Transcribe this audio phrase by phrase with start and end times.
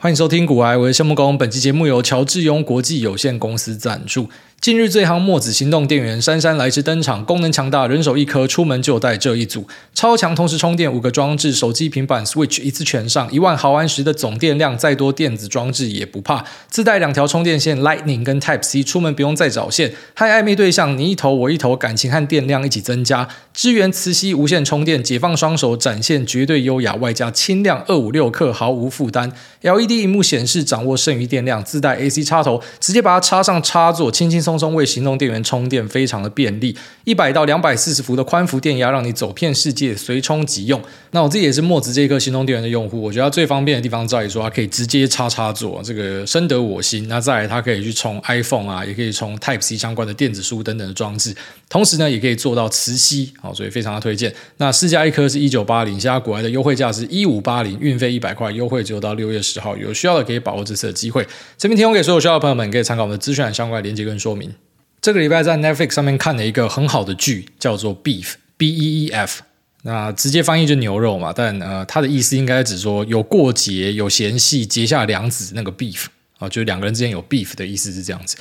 [0.00, 1.36] 欢迎收听古埃，我是谢木工。
[1.36, 4.28] 本期节目由乔治庸国际有限公司赞助。
[4.60, 16.44] 近日最夯墨子行动电源姗姗来迟登场，功能强大，人手一颗，出门就带这一组，超强同时充电，五个装置，手机、平板、Switch 一次全上，一万毫安时的总电量，再多电子装置也不怕。
[16.68, 19.94] 自带两条充电线，Lightning 跟 Type C，出门不用再找线。
[20.14, 23.28] 和暧昧对象你一头我一头，感情和电量一起增加。
[23.54, 29.32] 支援磁吸无线充电，解放双手，展现绝对优雅，外加轻量二五六克，毫无负担。
[29.62, 29.87] L.E.
[29.88, 36.76] LED 萤幕显示掌握剩余电量，自带 AC 插头，直接把它插上插座，轻轻松松为行动电源充电，非常的便利。
[37.04, 40.80] 一百到两百四十伏的宽幅电压，让你走遍世界，随充即用。
[41.12, 47.08] 那我自己也是墨子这一颗行动电源的用户，我觉得它最方便的地方在于说，它可以直接插插座，这个深得我心。
[47.08, 51.34] 那再来，它可以去充 iPhone 啊，也可以充 Type C 相关的电子书等等的装置，
[51.70, 54.34] 同时呢，也可以做到磁吸，好，所以非常的推荐。
[54.58, 61.26] 那市价一颗是一九八零，现在国外的优惠价是一五八零，运费一百块，优惠只有到六月十号，有需要的可以把握这次的机会。
[61.56, 64.52] 这边提供给所有需要的朋友们，可以参考我们的资讯相关的链接跟说明。
[65.00, 69.42] 这个礼拜在 Netflix 上面看了一个很好的剧，叫做 Beef B E E F，
[69.82, 76.06] 那直接翻译就牛肉嘛，但呃，它的意思应该只说有过节、有嫌隙、结下梁子那个 beef
[76.38, 78.36] 啊，就是两个人之间有 beef 的意思是这样子。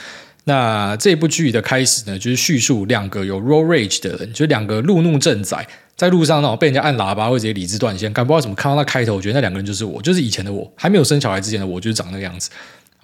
[0.48, 5.68] 那这部剧的开始呢，就是叙述两个有 road rage 的人，就是两个路怒症仔
[5.98, 12.50] 在路上那种被人家按喇叭或者理智断线，干不知道怎么看到那开头，我觉得那两个人就是我，就是以前的我，还没有生小孩之前的我，就是长那个样子。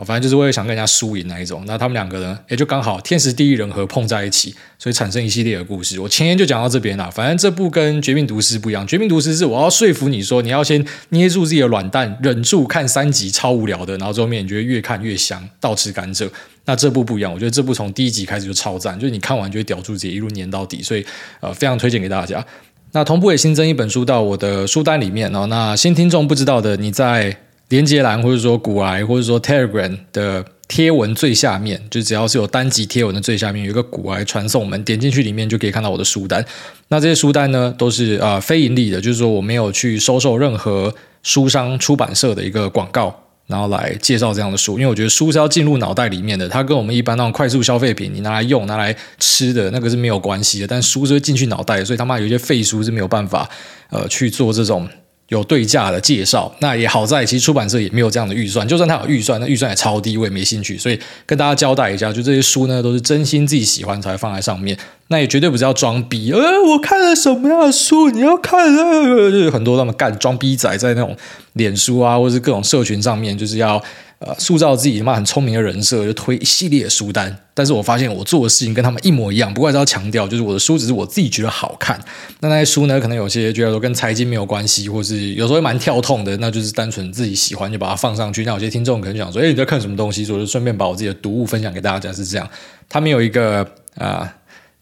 [0.06, 6.00] 反正就是为了想跟人家输赢那一种，那他们两个呢，也就刚好天时地利人和碰在一起，所以产生一系列的故事。
[6.00, 7.12] 我前言就讲到这边了。
[7.12, 16.28] 反正这部跟《绝命毒师》不一样，《绝命毒师》是我要说服你说，你要先捏住自己的软蛋，忍住看三集超无聊的，然后后面你觉得越看越香，倒吃甘蔗。
[16.66, 21.06] 那这部不一样，我觉得这部从第一集开始就超赞，就是你看完就会叼住自己一路粘到底，所以
[21.40, 22.46] 呃非常推荐给大家。
[22.92, 25.48] 那同步也新增一本书到我的书单里面哦。
[25.48, 27.36] 那新听众不知道的，你在
[27.70, 30.46] 连接栏或者说古癌或者说 Telegram 的。
[30.66, 36.44] 贴文最下面，就只要是有单集贴文的最下面有一个古癌传送门，点进去里面就可以看到我的书单。
[36.88, 44.74] 那这些书单呢，都是啊、呃、非盈利的，就是说我没有去收受任何书商出版社的一个广告，然后来介绍这样的书。
[44.74, 50.68] 因为我觉得书是要进入脑袋里面的，它跟我们一般那种快速消费品，你拿来用、拿来吃的那个是没有关系的。
[50.68, 53.50] 但书是会进去脑袋，所以他妈有一些废书是没有办法
[53.90, 54.88] 呃去做这种。
[55.30, 60.78] 有对价的介绍，那也好在其实出版社也没有这样的预算，就算他有预算，那预算也超低，我也没兴趣。
[60.78, 66.32] 所以跟大家交代一下，就这些书呢，都是真心自己喜欢才放在上面，那也绝对不是要装逼。
[66.32, 66.40] 呃，
[66.70, 68.10] 我看了什么样的书？
[68.10, 68.76] 你要看？
[68.76, 71.16] 呃，就是很多那么干装逼仔在那种
[71.54, 73.82] 脸书啊，或者是各种社群上面，就是要。
[74.26, 77.38] 呃，塑造自己他妈很聪明的人设，就推一系列的书单。
[77.54, 82.00] 但是我发现我做的事情跟他们一模一样，不过还是要强调，就是我的书只是我自己觉得好看。
[82.40, 88.46] 那那些书呢，可能有些觉得说跟财经没有关系，或是有时候蛮跳痛的，那就是单纯自己喜欢就把它放上去。
[88.46, 90.24] 那有些听众可能想说，哎，你在看什么东西？
[90.24, 92.50] 所以我就顺便把我自己的读物分享给大家，是这样。
[92.88, 94.34] 他们有一个啊。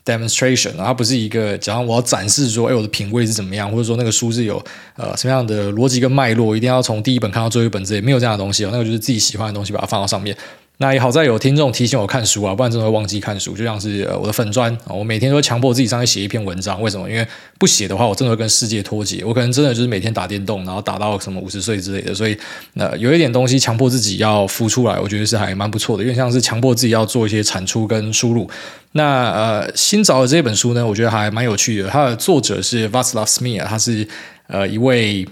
[0.06, 4.64] demonstration，它不是一个，假如我要展示说，哎，我的品味是怎么样，或者说那个书是有
[4.96, 10.36] 呃什么样的逻辑跟脉络，一定要从第一本看到最后一本之类，没有这样的东西哦，那个就是自己喜欢的东西，把它放到上面。
[10.82, 13.56] 那也好在有听众提醒我看书啊，不然真的会忘记看书。
[13.56, 16.82] 就像是我的粉专，我每天都强迫自己上去写一篇文章。
[16.82, 17.08] 为什么？
[17.08, 17.26] 因为
[17.60, 19.24] 不写的话，我真的会跟世界脱节。
[19.24, 22.16] 我可能真的就是每天打电动，然后打到什么五十岁之类的。
[22.16, 22.36] 所以，
[22.74, 26.02] 那有一点东西强迫自己要浮出来，我觉得是还蛮不错的。
[26.04, 28.50] 因为像是强迫自己要做一些产出跟输入。
[28.94, 31.90] 那呃，新找的这本书呢，我觉得还蛮有趣的。
[31.90, 34.08] 它的作者是 Václav Smil，他是
[34.48, 35.28] 呃一位。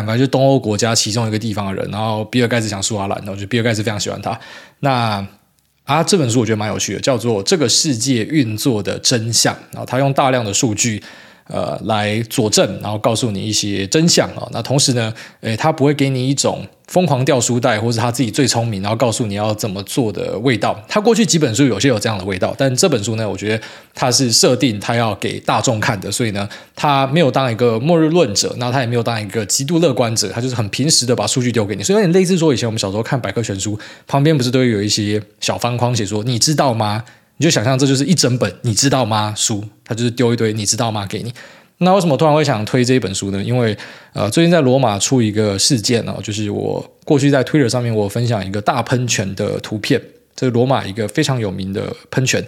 [0.00, 4.38] 干嘛就东欧国家其中一个地方的人，然后比尔盖茨想苏阿兰，我觉得比尔盖茨非常喜欢他。
[4.80, 5.26] 那
[5.84, 11.02] 啊，这本书我觉得蛮有趣的，叫做《这个世界运作的真相》，然后他用大量的数据。
[11.48, 14.48] 呃，来佐证，然后告诉你一些真相啊。
[14.52, 20.80] 那同时呢，诶，他不会给你一种疯狂掉书袋，或是他自己最聪明，然后告诉你要怎么做的味道。
[20.88, 23.62] 他过去几本书有些有这样的味道，但这本书呢，我觉得
[23.94, 37.04] 他是设定他要给大众看的，所以呢，他没有当一个末日论者，那他也没有当一个极度乐观者，他就是很平实的把数据丢给你，所以有点类似说以前我们小时候看百科全书，旁边不是都有一些小方框写说你知道吗？
[37.36, 39.34] 你就想象这就是一整本，你知道吗？
[39.36, 41.06] 书，他就是丢一堆，你知道吗？
[41.06, 41.32] 给你。
[41.78, 43.42] 那为什么突然会想推这一本书呢？
[43.42, 43.76] 因为
[44.12, 50.00] 呃，最近在罗马出一个事件哦，就是我过去在 Twitter 上面我分享一个大喷泉的图片，
[50.36, 52.44] 这是罗马一个非常有名的喷泉。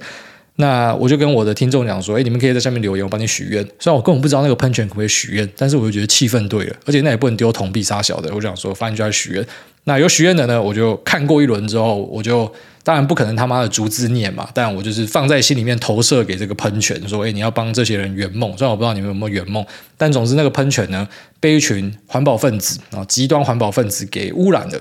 [0.57, 3.61] 那我就跟我的听众讲说，哎，你们可以在下面留言，我帮你许愿。
[3.81, 8.29] 虽然我根本不知道那个喷泉可不可以许愿，但是我就觉得气氛对了，而且那也不能丢铜币杀小的。
[8.29, 9.45] 我就想说，反正就要许愿。
[9.85, 12.51] 那有许愿的呢，我就看过一轮之后，我就
[12.83, 18.57] 当然不可能他妈的逐字念嘛，但我就是放在心里面投射给这个喷泉，说，哎，你要帮这些人圆梦。
[18.57, 19.65] 虽然我不知道你们有没有圆梦，
[19.99, 21.07] 但总之那个喷泉呢，
[21.39, 24.81] 被一群环保分子啊，极端环保分子给污染了。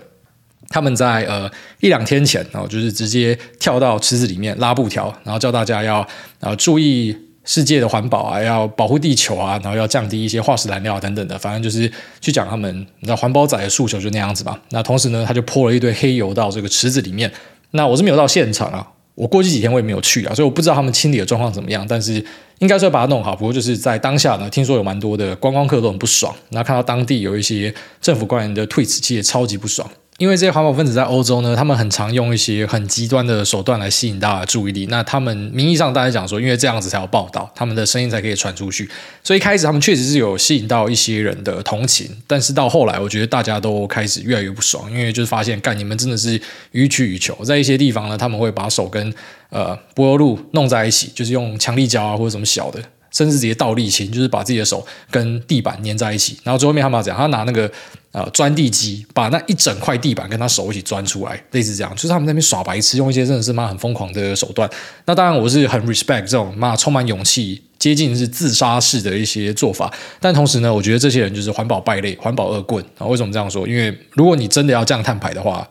[0.70, 1.52] 他们在呃
[1.82, 6.08] 一两天前然哦，就是直接跳到池子里面拉布条，然后叫大家要
[6.40, 7.16] 呃注意
[7.46, 11.92] 世界的环保啊，要保护地球啊，然后要降低一些化石燃料等等的，反正就是
[12.22, 14.60] 去讲他们你知道环保仔的诉求就那样子吧。
[14.70, 17.32] 那同时呢，他就泼了一堆黑油到这个池子里面。
[17.72, 21.86] 那我是没有到现场啊，我过去几天我也没有去啊，所以我不知道他们清理的状况怎么样。
[21.90, 22.24] 但是
[22.60, 23.36] 应该是会把它弄好。
[23.36, 29.90] 不过就是在当下呢，听说有蛮多的观光客都很不爽，然后看到当地有一些政府官员的 tweets，其实也超级不爽。
[30.20, 34.86] 因为这些环保分子在欧洲呢，他们很常用一些很极端的手段来吸引大家注意力。
[34.86, 38.90] 那他们名义上大家讲说，因为这样子才有报道，他们的声音才可以传出去。
[39.24, 46.40] 所以一开始他们确实是有吸引到一些人的同情，但是到后来，我觉得大家都开始越来越不爽，因为就是发现，干你们真的是
[46.72, 47.36] 予取予求。
[47.44, 49.14] 在一些地方呢，他们会把手跟
[49.50, 52.80] 呃柏油路弄在一起，就是用强力胶啊或者什么小的。
[53.12, 57.72] 甚至直接倒立青，就是把自己的手跟地板粘在一起，然后最后面他们要讲，他拿那个
[58.14, 64.70] 呃钻地机，把那一整块地板跟他手一起钻出来，类似这样，就是他们那边耍白痴，用一些真的是妈很疯狂的手段。
[65.06, 73.06] 那当然我是很 respect 这种妈充满勇气、接近是自杀式的一些做法，但同时呢，我觉得这些人就是环保败类、环保恶棍啊。
[73.06, 73.68] 为什么这样说？
[73.68, 75.68] 因为如果你真的要降碳排的话，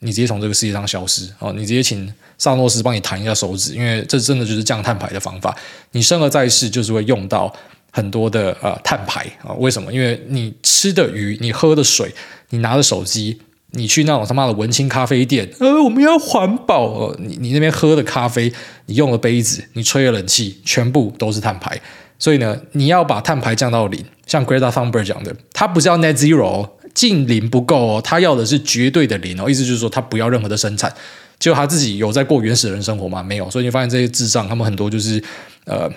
[0.00, 2.12] 你直接从这个世界上消失哦，你直接请。
[2.36, 5.56] 萨诺斯帮你弹一下手指，因为这真的就是降碳排的方法。
[5.92, 7.50] 你生而在世就是会用到
[7.96, 9.92] 很多的呃碳排啊、为什么？
[9.92, 12.12] 因为你吃的鱼，你喝的水，
[12.50, 13.38] 你拿的手机，
[13.70, 16.86] 你去那种他妈的文青咖啡店，呃，我们要环保。
[16.86, 18.52] 呃、你你那边喝的咖啡，
[18.86, 21.80] 你用的杯子，你吹的冷气，全部都是碳排。
[22.18, 30.92] 所以呢，你要把碳排降到零，像 Greta Thunberg 讲的，他不是要 Net Zero，净零不够哦，他要的是绝对的零哦，意思就是说他不要任何的生产。
[31.38, 33.22] 就他自己有在过原始人生活吗？
[33.22, 35.22] 没有，所以你发现这些智障，他们很多就是，
[35.64, 35.90] 呃，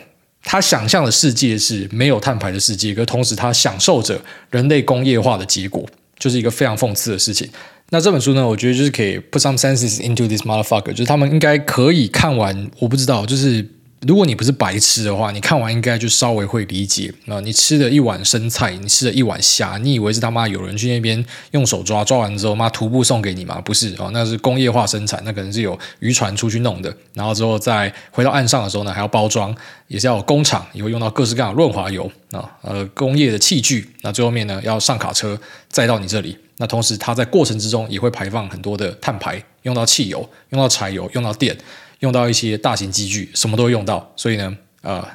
[0.48, 5.86] 他想象的世界是没有碳排的世界，可同时他享受着人类工业化的结果，
[6.18, 7.48] 就是一个非常讽刺的事情。
[7.90, 13.68] 那这本书呢，我觉得就是可以 put some senses into this motherfucker，就是他们应该可以看完，我不知道，就是。
[14.02, 17.40] 如果你不是白痴的话，你看完应该就稍微会理解啊。
[17.40, 23.60] 你吃了一碗生菜，你吃了一碗虾，你以为是他妈有人去那边用手抓，抓完之后妈徒步送给你吗？
[23.60, 29.54] 不是哦，那是工业化生产，那可能是有渔船出去弄的，然后之后再回到岸上的时候呢，还要包装，
[29.88, 35.36] 也是要有工厂，也会用到各式各样的润滑油啊，呃，工业的器具，那最后面呢要上卡车
[35.70, 41.58] 载到你这里，那同时它在过程之中也会排放很多的碳排，用到汽油，用到柴油，用到电。
[42.00, 45.06] 用到一些大型机具，什么都会用到，所以呢，呃，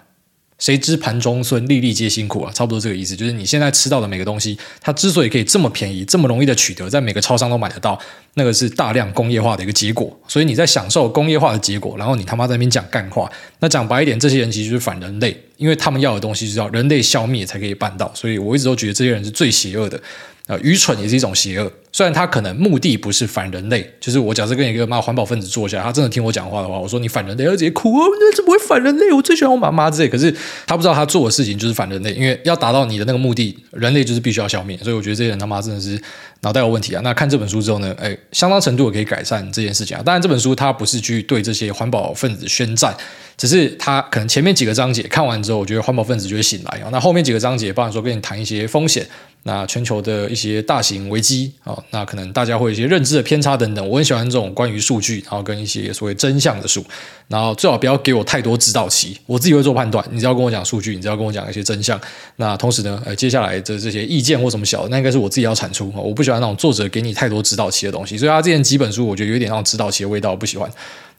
[0.58, 3.16] 谁知盘中餐，粒粒皆辛苦啊，差不多这个意思。
[3.16, 7.98] 就是你现在吃到的每个东西，它之所以可以这么便宜、这么容易的取得，在每个超商都买得到，
[8.34, 10.16] 那个是大量工业化的一个结果。
[10.28, 13.30] 所以你在享受工业化的结果，然后你他妈在那边讲干话。
[13.58, 18.12] 那讲白一点，这些人其实就是反人类，因为他们要的东西是要人类消灭才可以办到。
[18.14, 20.00] 所以我一直都觉得这些人是最邪恶的。
[20.46, 21.72] 呃，愚蠢也是一种邪恶。
[21.92, 29.12] 虽然他可能目的不是反人类，就是我假设跟一个妈环保分子坐下，他真的听我讲话的话，我说你反人类，他直接哭，你怎么会反人类？
[29.12, 30.08] 我最喜欢我妈妈之类。
[30.08, 30.34] 可是
[30.66, 34.76] 他不知道他做的事情就是反人类，因为要达到你的那个目的，人类就是必须要消灭。
[34.78, 36.00] 所以我觉得这些人他妈真的是
[36.40, 37.00] 脑袋有问题啊。
[37.04, 40.02] 那看这本书之后呢，哎，相当程度可以改善这件事情啊。
[40.02, 42.96] 当然这本书它不是去对这些环保分子宣战。
[43.34, 46.90] 只是他可能前面几个章节看完之后，我觉得环保分子就会醒来啊。
[46.92, 49.04] 那后面几个章节，包含说跟你谈一些风险，
[49.44, 53.88] 那全球的一些大型危机啊，那可能大家会有一些认知的偏差等等。
[53.88, 56.84] 我很喜欢这种关于数据，然后跟一些所谓真相的书。
[57.26, 60.04] 然后最好不要给我太多指导期，我自己会做判断。
[60.12, 62.00] 你只要跟我讲数据，你只要跟我讲一些真相。
[62.36, 65.92] 那同时呢，呃，接下来的这些意见或什么小的，那应该是我自己要产出。
[65.96, 68.16] 我不喜欢那种作者给你太多指导期的东西。
[68.16, 70.70] 所以他之前几本书，我觉得有点那种指导期的味道，我不喜欢。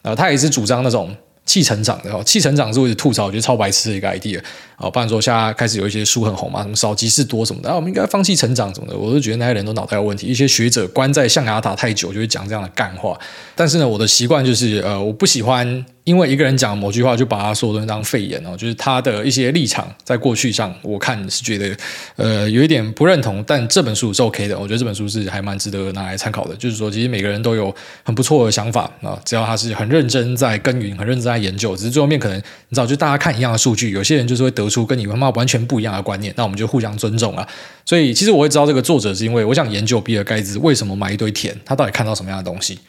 [0.04, 1.14] 呃，他也是主张那种。
[1.46, 4.42] 气成长的哦，气成长是我一直吐槽，我觉得超白痴的一个 idea
[4.84, 4.90] 啊。
[4.90, 10.28] 不然说现在开始有一些书很红嘛，什么少即是多什么的啊，我们应该放弃成长什么的，我都觉得那些人都脑袋有问题。
[10.28, 13.18] 一些学者关在象牙塔太久，就会讲这样的干话。
[13.56, 15.86] 但是呢，我的习惯就是呃，我不喜欢。
[16.04, 21.74] 因为一个人讲某句话，就把他说的当废言哦，就是他的一些立场，在过去上，我看是觉得，
[22.18, 23.42] 呃，有一点不认同。
[23.48, 26.54] 但这本书是 OK 的，我觉得这本书是还蛮值得拿来参考的。
[26.58, 27.74] 就是说，其实每个人都有
[28.04, 37.48] 很不错的想法啊，只要他是很认真在耕耘，很认真在研究，只是最后面可能你知道，就大家看一样的数据，有些人就是会得出出跟你妈妈完全不一样的观念，那我们就互相尊重啊。
[37.86, 42.80] 所以，其实我会知道这个作者，是因为我想研究比尔盖茨为什么买一堆田，他到底看到什么样的东西。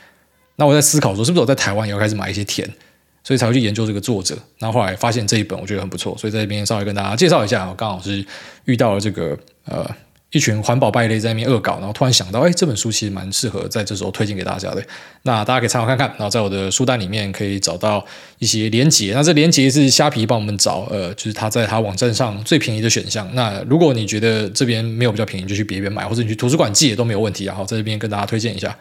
[0.56, 2.66] 那我在思考说，是不是我在台湾也要开始买一些田？
[3.22, 4.36] 所以才会去研究这个作者。
[4.58, 7.68] 然后后来发现这一本我觉得很不错，所以在这边稍微跟大家介绍一下。
[7.68, 8.24] 我刚好是
[8.64, 9.88] 遇到了这个呃。
[10.34, 14.84] 一群环保败类在那边恶搞，然后突然想到，哎，这本书其实蛮适合在这时候推荐给大家的。
[15.22, 16.08] 那大家可以参考看看。
[16.08, 18.04] 然后在我的书单里面可以找到
[18.40, 19.12] 一些连结。
[19.14, 23.28] 那这连结是虾皮帮我们找，呃，就是他在他网站上最便宜的选项。
[23.34, 27.44] 那如果你觉得这边没有比较便宜，就去别边买，或者你去图书馆借也都没有问题。
[27.44, 28.76] 然后在这边跟大家推荐一下。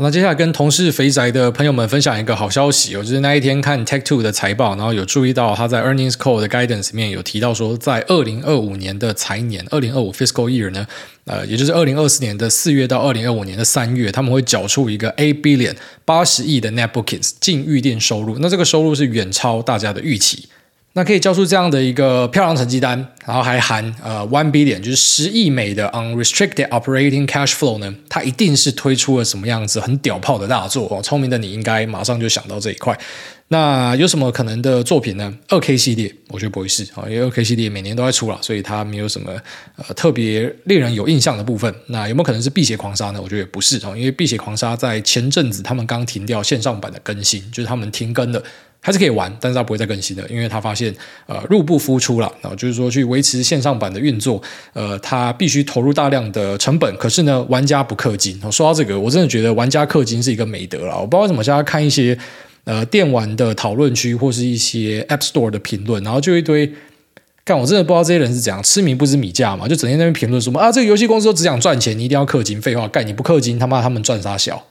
[0.00, 10.86] 那接下来跟同事肥宅的朋友们分享一个好消息，我就是那一天看 Tech Two 的财报，然后有注意到他在 Earnings Call 的 Guidance 里面有提到说，在二零二五年的财年，二零二五 Fiscal Year 呢，
[11.24, 15.74] 呃，也就是二零二四年的四月到二零二五年的三月，他们会缴出一个 A billion
[16.04, 20.48] 八十亿的 Net Bookings 净预订收入，那这个收入是远超大家的预期。
[20.94, 31.00] 那可以交出这样的一个漂亮成绩单，然后还含呃 one billion 就是十亿美的 unrestricted operating cash flow 呢，它一定是推出了什么样子很屌炮的大作哦。
[31.00, 32.98] 聪明的你应该马上就想到这一块。
[33.50, 35.32] 那有什么可能的作品呢？
[35.48, 39.32] 二 K 系列，我觉得不会是啊，因为二 K 系列每年都在出了，所以它没有什么
[39.76, 41.72] 呃特别令人有印象的部分。
[41.86, 43.22] 那有没有可能是辟邪狂杀呢？
[43.22, 48.42] 我觉得也不是哦，因为辟邪狂杀在前阵子他们刚停掉线上版的更新，就是他们停更了。
[48.80, 50.94] 还是可以玩，但是它不会再更新了，因为他发现
[51.26, 54.40] 呃入不敷出了，然后就是说去维持线上版的运作，
[54.72, 58.40] 呃，他必须投入大量的成本，可是呢，玩家不氪金。
[58.52, 60.98] 说到这个，我真的觉得玩家氪金是一个美德了。
[60.98, 62.16] 我不知道为什么现在看一些
[62.64, 66.72] 呃电玩的讨论区或是一些 App Store 的评论，然后就一堆，
[67.44, 72.62] 干我真的不知道这些人是怎样痴迷不知米价嘛，就整天在那边评论什么啊，这个游戏公司都只想赚钱，你一定要氪金。
[72.62, 74.64] 废话，干你不氪金，他妈他们赚啥小？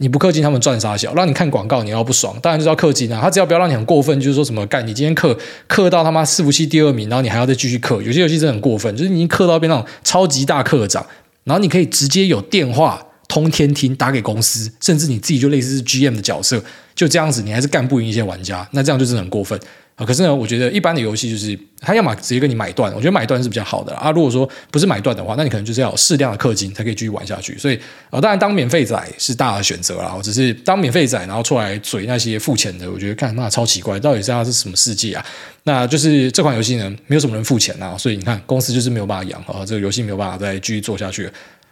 [0.00, 1.12] 你不氪金，他们赚啥小？
[1.14, 3.20] 让你看广告，你要不爽，当然就是要氪金啊！
[3.20, 5.36] 他只要不要让你很过分，就是说什么干，你今天氪
[5.68, 8.00] 氪到他妈伺服器第二名，然后你还要再继续氪。
[8.00, 11.04] 有些游戏真的很过分，就是你已经氪到变那种超级大氪长，
[11.42, 16.62] 然后你可以直接有电话通天听打给公司，甚至你自己就类似是 GM 的角色，
[16.94, 19.58] 就这样子，你还是干不赢一些玩家，那这样就真的很过分。
[19.98, 24.12] 啊，可是呢，我觉得一般的游戏就是他要么直接跟你买断，我觉得买断是比较好的啊。
[24.12, 27.58] 如果说不是买断的话，那你可能就是要适量的氪金才可以继续玩下去。
[27.58, 27.76] 所以
[28.08, 30.14] 啊，当然当免费仔是大的选择啦。
[30.16, 35.26] 我只是当免费仔，然后出来嘴那些付钱的，我觉得看那超奇怪，到底是他是什么世界啊？
[35.64, 41.28] 那就是这款游戏呢，没有什么人付钱啊，所以你看公司就是没有办法养啊，这个游戏没有办法再继续做下去。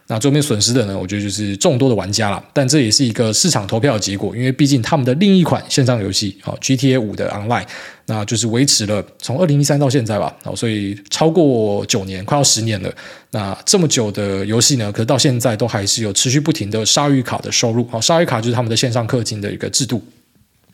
[0.09, 2.41] 那最后面损失的呢，我觉得就是众多的玩家啦。
[2.53, 7.65] 但这也是一个市场投票的结果，因为毕竟他们的另一款线上游戏哦，GTA 五的 Online，
[8.05, 12.89] 那就是维持了从二零一三到现在吧，哦所以超过九年，快要十年了。
[13.31, 17.85] 那这么久的游戏呢，可是到现在都还是有持续不停的鲨鱼卡的收入。
[17.91, 20.01] 哦，鲨鱼卡就是他们的线上氪金的一个制度。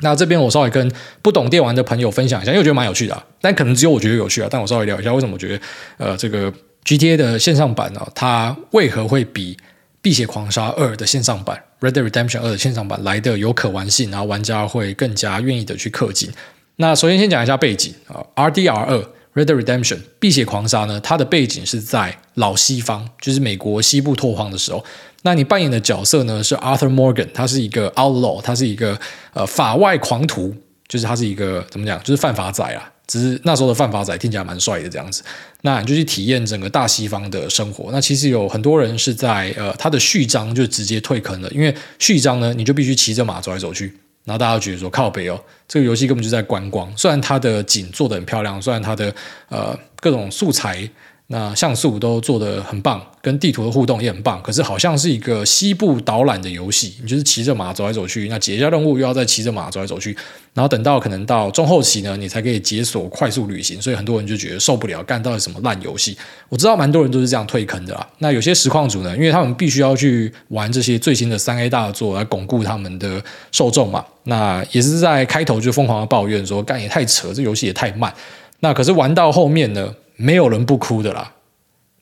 [0.02, 0.92] 那这边我稍微跟
[1.24, 4.48] 不懂电玩的朋友分享一下，因为我觉得蛮有趣的，但可能只有我觉得有趣啊。
[4.52, 5.60] 但我稍微聊一下，为什么我觉得
[5.98, 6.54] 呃这个。
[6.86, 9.56] GTA 的线上版呢、哦，它为何会比
[10.02, 16.30] 《碧血狂杀二》的线上版《Red Dead Redemption 二》的线上版来的有可玩性，然后玩家会更加愿意的去氪金？
[16.76, 18.20] 那首先先讲一下背景啊，
[18.52, 18.98] 《RDR 二》
[19.34, 24.84] 《Red Dead Redemption》《碧血狂杀》呢，它的背景是在老西方，就是美国西部拓荒的时候。
[25.22, 29.00] 那你扮演的角色呢是 Arthur Morgan，他是一个 outlaw，他是一个
[29.34, 30.54] 呃法外狂徒，
[30.90, 32.92] 就是他是一个怎么讲，就是犯法仔啊。
[33.08, 35.24] 只是那时候的犯法仔听起来蛮帅的这样子，
[35.62, 37.92] 那你就去体验整个大西方的生活。
[37.92, 43.88] 那其实有很多人是在呃他的序章就直接退坑了，因为序章呢你就必须骑着马走来走去，
[44.26, 46.92] 然后大家觉得说靠北哦，这个游戏根本就在观光。
[46.98, 49.14] 虽然它的景做得很漂亮，虽然它的
[49.50, 50.90] 呃各种素材。
[51.34, 60.16] 那像素都做得很棒，跟地图的互动也很棒，可是好像是一个西部导览的游戏，你就是骑着马走来走去，那解一下任务又要再骑着马走来走去，
[60.54, 66.16] 然后等到可能到中后期呢，你才可以解锁快速旅行，所以很多人就觉得受不了，干到底什么烂游戏？
[66.50, 68.08] 我知道蛮多人都是这样退坑的啦。
[68.20, 73.20] 那有些实况组呢，因为他们必须要去玩这些最新的三 A 大作来巩固他们的
[73.52, 78.14] 受众嘛，那也是在开头就疯狂的抱怨说，干也太扯，这游戏也太慢。
[78.60, 79.92] 那可是玩到后面呢？
[80.16, 81.34] 没有人不哭的啦，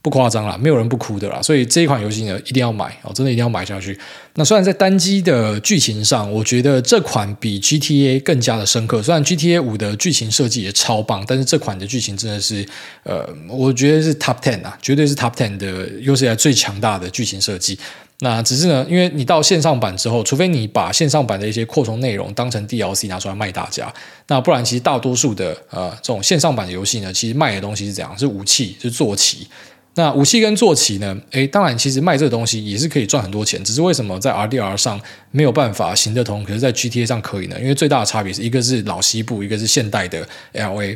[0.02, 1.42] 不夸张啦，没有人不哭的啦。
[1.42, 3.98] 所以这一款游戏呢，一定要买哦，真的一定要买下去。
[4.36, 9.04] 那虽然在单机的剧情上，我觉得这款比 GTA 更加的深刻。
[9.04, 12.66] 虽然 GTA 五的剧情设计也超棒，但是这款的剧情真的是，
[13.04, 17.78] 呃，我觉得是 Top Ten 啊，绝对是 Top Ten 的有史以来最强大的剧情设计。
[18.24, 23.92] 那只是呢，因为你到线上版之后，除非你把线上版的一些扩充内容当成 DLC 拿出来卖大家，
[24.28, 28.16] 那不然其实大多数的呃这种线上版的游戏呢，其实卖的东西是怎样？
[28.18, 29.48] 是武器，是坐骑。
[29.96, 35.02] 那武器跟坐骑呢，诶，当然其实卖这个东西也是可以赚很多钱，只是为什么在 RDR 上
[35.32, 37.60] 没有办法行得通，可是在 GTA 上可以呢？
[37.60, 40.96] 因为最大的差别是一个是老西部，一个是现代的 LA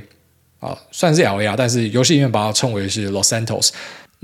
[0.59, 3.71] 啊，算是 LA 啊，但是游戏里面把它称为是 Los Santos。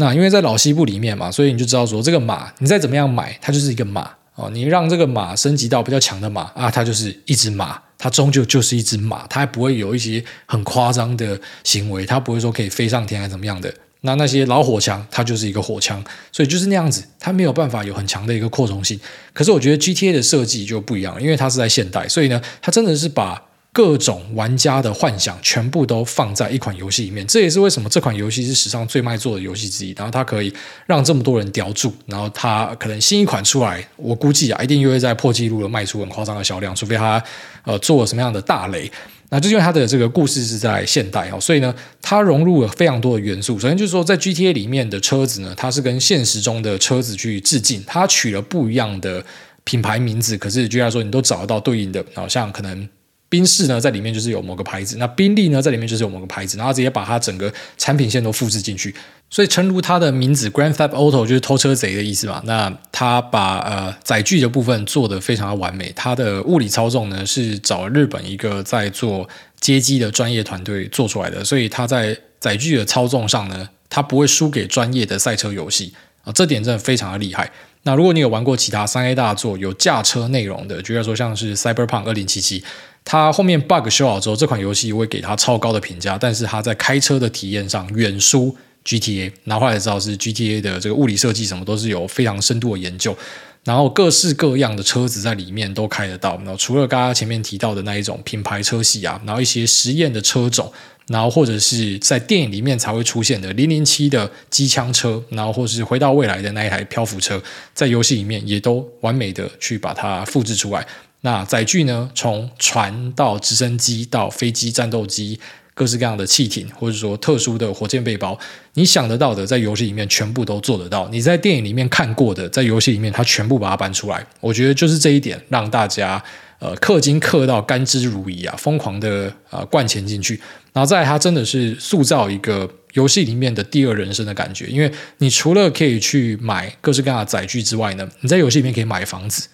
[0.02, 4.50] 那因为在老西部里面嘛，所以你就知道说这个马你再怎么样买，它就是一个马哦。
[4.52, 13.72] 你让这个马升级到比较强的马啊，它就是一只马，它终究就是一只马，它还不会有一些很夸张的行为，它不会说可以飞上天还怎么样的。
[14.02, 19.00] 那那些老火枪，它就是一个火枪，所以就是那样子，它没有办法有很强的一个扩充性。
[19.34, 23.40] 可是我觉得 GTA 的设计就不一样，因为它是在现代，所以呢，它真的是把
[23.74, 27.26] 各种玩家的幻想全部都放在一款游戏里面。
[27.26, 29.94] 这也是为什么这款游戏是史上最卖座的游戏之一。
[29.98, 30.54] 然后它可以
[30.86, 37.24] 让这么多人叼住，然后它可能新一款出来，我估计啊，一定又会在破纪录的卖出很夸张的销量，除非它
[37.64, 38.92] 呃做了什么样的大雷。
[39.30, 43.58] 那就因为它的这个故事是在现代哦，所以呢，它融入了非常多的元素。
[43.58, 49.24] 首先就是说，在 GTA 里面的车子呢，它是跟现实中的车子去致敬，它取了不一样的
[49.64, 52.04] 品牌名字，可是就来说，你都找得到对应的。
[52.14, 52.90] 好像可能
[53.32, 58.94] 宾士呢，在里面就是有某个牌子，那宾利呢，在里面就是有某个牌子，然后直接把它整个产品线都复制进去。
[59.30, 62.42] 所以，诚如它的名字 Grand Theft Auto 就是偷车贼的意思嘛。
[62.44, 65.94] 那他把呃载具的部分做得非常的完美。
[65.96, 69.30] 它的物理操纵呢，是找日本一个在做
[69.62, 71.42] 街机的专业团队做出来的。
[71.46, 75.94] 所以，它在载具的操纵上呢，它不会输给专业的赛车游戏
[76.26, 76.34] 啊。
[76.34, 77.50] 这点真的非常的厉害。
[77.84, 82.64] 那如果你有玩过其他三 A 大作有驾车内容的，比如说像是 Cyberpunk 二零七七，
[83.04, 86.18] 它后面 bug 修好之后，这款游戏会给它超高的评价。
[86.18, 88.56] 但是它在开车的体验上远输。
[88.84, 93.16] GTA，然后后来知道是 GTA 的这个物理设计什么都是有非常深度的研究，
[93.64, 96.36] 然后各式各样的车子在里面都开得到。
[96.38, 100.74] 然后除了刚刚前面提到的那一种品牌车系啊，然后一些实验的车种，
[101.10, 107.40] 然后或者是在电影里面才会出现的零零七的机枪车，然后或是回到未来的那一台漂浮车，
[107.76, 110.84] 在游戏里面也都完美的去把它复制出来。
[111.22, 115.40] 那载具呢，从船到直升机到飞机战斗机。
[115.74, 118.38] 各式各样的汽艇，或者说特殊的火箭背包，
[118.74, 121.08] 你想得到的，在游戏里面全部都做得到。
[121.10, 124.24] 你在电影里面看过的，在游戏里面它全部把它搬出来。
[124.42, 126.22] 我觉得就是这一点，让大家
[126.60, 130.40] 呃氪金氪到甘之如饴啊，疯狂的呃灌钱进去。
[130.74, 134.68] 然后再，它真的是塑造一个游戏里面的第二人生的感觉。
[134.68, 139.48] 因为你除了可以去买各式各样的载具之外呢，你在游戏里面可以买房子。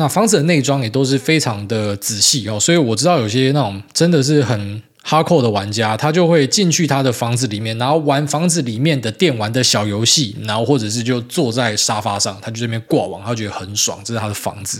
[0.00, 4.82] 那房子的内装也都是非常的仔细哦，所以我知道有些那种真的是很。
[5.02, 14.78] 哈扣的玩家，他就会进去他的房子里面，然后玩房子里面的电玩的小游戏，然后或者是就坐在沙发上，他就这边挂网，他觉得很爽，这是他的房子。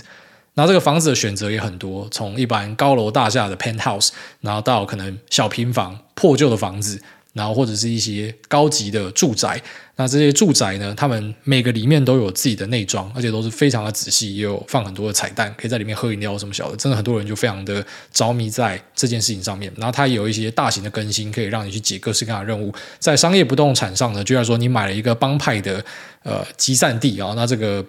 [0.54, 4.10] 然后这个房子的选择也很多，从一般高楼大厦的 penthouse，
[4.42, 7.00] 然后到可能小平房、破旧的房子。
[7.32, 9.62] 然后或者是一些高级的住宅，
[9.94, 19.72] 那这些住宅呢，他们每个里面都有自己的内装，而且都是非常的仔细，也有放很多的彩蛋，可以在里面喝饮料什么小的，真的很多人就非常的着迷在这件事情上面。
[19.76, 22.74] 然后它有一些大型的更新，可以让你去解各式各样的任务。
[22.98, 25.84] 在商业不动产上呢，就像说你买了一个帮派的
[26.24, 27.84] 呃集散地啊，那这个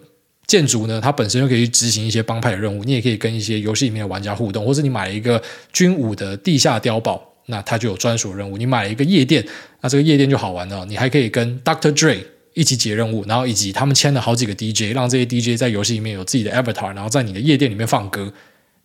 [0.45, 5.41] 建筑呢，它本身就可以去执行一些帮派的任务，你也可以跟一些游戏里面的玩家互动，或者你买了一个
[5.73, 7.31] 军武的地下碉堡。
[7.52, 8.58] 那它就有专属任务。
[8.58, 9.46] 你买了一个夜店，
[9.82, 10.84] 那这个夜店就好玩了。
[10.86, 12.18] 你还可以跟 Doctor Dre
[12.54, 18.34] 一起解任务，然后以及他们签了好几个 DJ，让这些 DJ 在游戏里面有自己的 avatar，然后在你的夜店里面放歌。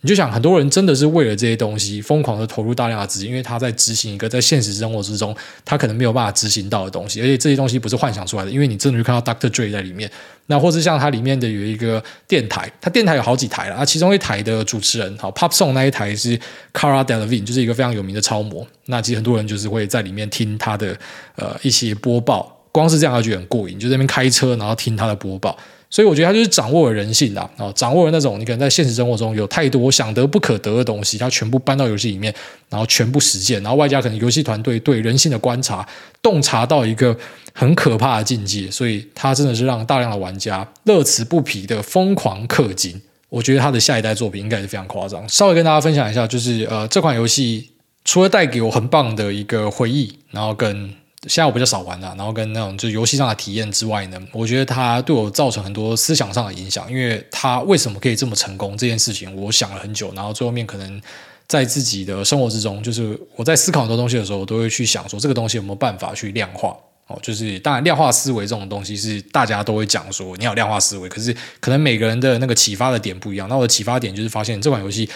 [0.06, 10.08] 你就想，很多人真的是为了这些东西疯狂的投入大量的资金，因为他在执行一个在现实生活之中他可能没有办法执行到的东西，而且这些东西不是幻想出来的，因为你真的会看到 Doctor Dre 在里面。
[10.46, 16.38] 那或是像它里面的有一个电台，它电台有好几台了啊，其中一台的主持人，好 Pop Song 那一台是
[16.72, 18.64] Cara Delevingne，就是一个非常有名的超模。
[18.84, 20.96] 那其实很多人就是会在里面听他的
[21.34, 25.58] 呃一些播报，光是这样他就很过瘾，就在那边开车然后听他的播报。
[25.88, 32.34] 所以我觉得他就是掌握了人性啦，啊，掌握了那种你可能在现实生活中有太多想得不可得的东西，他全部搬到游戏里面，
[32.68, 35.86] 然后全部实现，然后外加可能游戏团队对人性的观察，
[36.20, 37.16] 洞察到一个
[37.54, 43.00] 很可怕的境界，所以他真的是让大量的玩家乐此不疲的疯狂氪金。
[43.28, 45.28] 我觉得他的下一代作品应该是非常夸张。
[45.28, 47.70] 稍微跟大家分享一下，就是呃，这款游戏
[48.04, 50.90] 除了带给我很棒的一个回忆，然后跟
[51.28, 56.90] 现在我比较少玩了，然后跟那种就游戏上的体验之外呢，我觉得它对我造成很多思想上的影响。
[56.90, 60.12] 因为它为什么可以这么成功这件事情，我想了很久。
[60.14, 61.00] 然后最后面可能
[61.46, 66.76] 在自己的生活之中，就是我在思考很多东西的时候，我都会去想说这个东西有没有办法去量化。
[67.08, 73.48] 哦，就是当然量化思维这种东西是大家都会讲说你要量化思维，可是可能每个人的那个启发的点不一样。
[73.48, 75.08] 那我的启发点就是发现这款游戏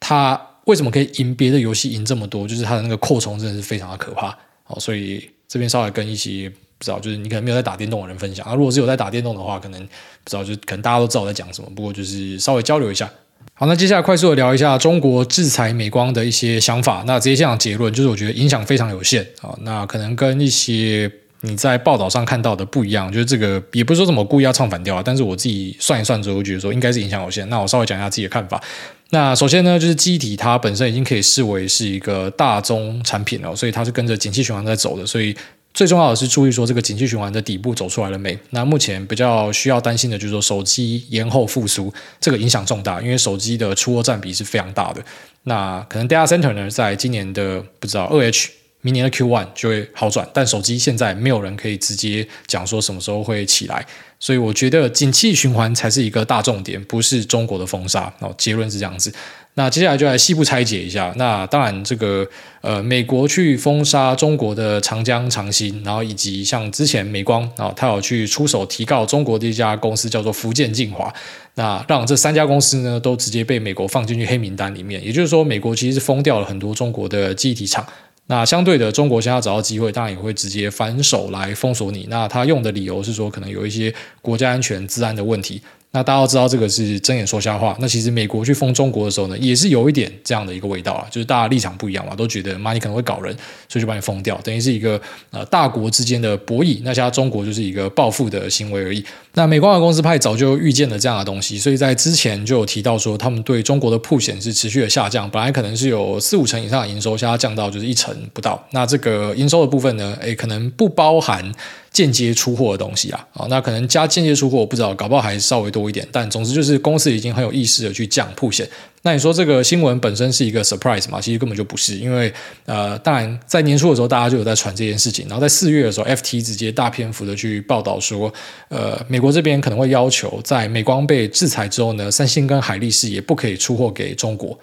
[0.00, 4.36] 它为什么可以赢别的游戏赢这么多，就是它的那个扩充真的是非常的可怕。
[4.66, 5.30] 哦，所以。
[5.48, 8.54] 这边稍微跟一些不知道，就是你可能没有在打电动的人分享啊。
[8.54, 11.68] 如果是有在打电动的话，可能不知道，就可能大家都知道我在讲什么。
[11.74, 13.10] 不过就是稍微交流一下。
[13.54, 17.02] 好，那接下来快速的聊一下中国制裁美光的一些想法。
[17.06, 19.56] 那直接这样结论，就是我觉得影响非常有限啊。
[19.62, 27.48] 那可能跟一些你在报道上看到的不一样，就是这个也不是说怎么故意要唱反调啊，但是我自己算一算之后，觉得说应该是影响有限。
[27.48, 28.62] 那我稍微讲一下自己的看法。
[29.10, 35.06] 那首先呢，就是机体它本身已经可以视为是一个大宗产品了，所以它是跟着景气循环在走的。
[35.06, 35.34] 所以
[35.72, 38.38] 最重要的是注意说这个景气循环的底部走出来了没？
[38.50, 45.02] 那目前比较需要担心的就是说手机延后复苏，这个影响重大，因为手机的出货占比是非常大的。
[45.44, 48.50] 那可能 data center 呢，在今年的不知道二 H。
[48.82, 53.84] 明年的 Q1 就会好转，但手机现在没有人可以直接讲说什么时候会起来，
[54.20, 58.12] 所以我觉得景气循环才是一个大重点，不是中国的封杀。
[58.20, 59.12] 哦，结论是这样子。
[59.54, 61.12] 那接下来就来细部拆解一下。
[61.16, 62.24] 那当然，这个
[62.60, 71.12] 呃，美国去封杀中国的长江、长兴，然后以及像之前美光啊，他有去出手提告中国的一家公司叫做福建晋华，
[71.54, 75.04] 那让这三家公司呢都直接被美国放进去黑名单里面。
[75.04, 77.84] 也就是说，美国其实是封掉了很多中国的记忆体厂。
[78.30, 82.06] 那相对的，中国现在找到机会，当然也会直接反手来封锁你。
[82.10, 85.62] 那他用的理由是说，可能有一些国家安全、治安的问题。
[85.90, 87.76] 那大家都知道这个是睁眼说瞎话。
[87.80, 93.34] 那其实美国去封中国的时候呢，也是有一点这样的一个味道啊，就是大家立场不一样嘛，都觉得妈你可能会搞人，
[93.68, 96.80] 所以就把你封掉，等于是一个呃大国之间的博弈。
[96.82, 99.02] 那现在中国就是一个报复的行为而已。
[99.34, 108.62] 那美光的公司派早就预见了这样的东西，所以在之前就有提到说，他们对中国的曝险是持续的下降，本来可能是有四五成以上的营收，现在降到就是一成不到。
[108.72, 111.50] 那这个营收的部分呢，诶，可能不包含。
[111.90, 116.06] 间接出货的东西啊，啊，那可能加间接出货，我不知道，搞不好还稍微多一点。
[116.12, 118.68] 但总之就是公司已经很有意识的去降铺险。
[119.02, 121.20] 那你说这个新闻本身是一个 surprise 吗？
[121.20, 122.32] 其实根本就不是，因为
[122.66, 128.32] 呃，当然在年初的时候大家就有在传这件事情，然后在四月的时候，FT 直接大篇幅的去报道说，
[128.68, 134.58] 呃，美国这边可能会要求在美光被制裁之后呢，三星跟海力士也不可以出货给中国。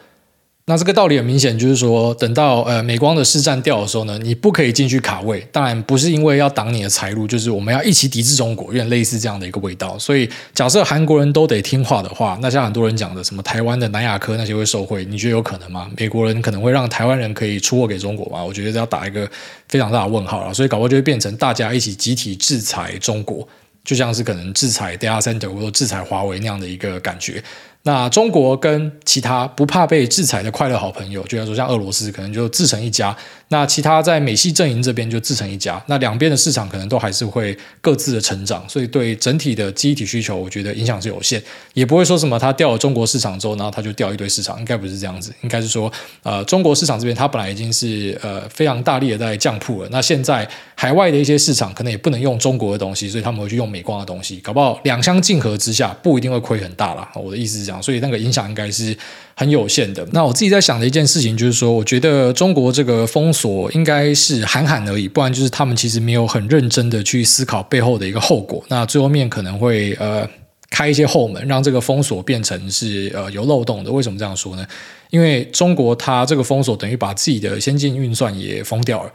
[0.67, 5.47] 那这个道理很明显，就是说，等到呃美光的市占掉的时候呢，你不可以进去卡位。
[5.51, 9.95] 当然不是因为要挡你的财路，就是我们要一起抵制中国，有点类似这样的一个味道。
[9.99, 15.87] 所以假设韩国人都得听话的话，那像很多人讲的什么台湾的南亚科那些会受惠，你觉得有可能吗？
[15.95, 18.43] 美国人可能会让台湾人可以出货给中国吗？
[18.43, 19.29] 我觉得要打一个
[19.67, 20.51] 非常大的问号了。
[20.51, 23.47] 所以搞不好就会变成大家一起集体制裁中国，
[23.83, 27.43] 就像是可能制裁 Data Center 或者制裁华为那样的一个感觉。
[27.87, 33.15] 那中国跟其他不怕被制裁的快乐好朋友，就像说像俄罗斯，可能就自成一家。
[33.49, 35.81] 那其他在美系阵营这边就自成一家。
[35.87, 41.41] 那两边的市场可能都还是会各自的成长，所以对整体的机体需求，我觉得影响是有限，
[41.73, 45.33] 也不会说什么它掉了中国市场之后，然后它就掉一堆市场，应该不是这样子。
[45.41, 45.91] 应该是说，
[46.23, 49.89] 呃，中国市场这边它本来已经是呃非常大力的在降铺了。
[49.91, 57.09] 那现在海外的一些市场可能也不能用中国的东西，所以他们会去用美光的东西，搞不好两相竞合之下，不一定会亏很大啦。
[57.13, 57.81] 我的意思是这样。
[57.83, 58.97] 所以那个影响应该是
[59.35, 60.07] 很有限的。
[60.11, 68.63] 那我自己在想的一件事情就是说，我觉得中国这个封锁应该是喊喊而已，不然就是他们其实没有很认真的去思考背后的一个后果。
[68.69, 70.27] 那最后面可能会呃
[70.69, 73.91] 开一些后门，让这个封锁变成是呃有漏洞的。
[73.91, 74.65] 为什么这样说呢？
[75.09, 79.11] 因为中国它这个封锁等于把自己的先进运算也封掉了。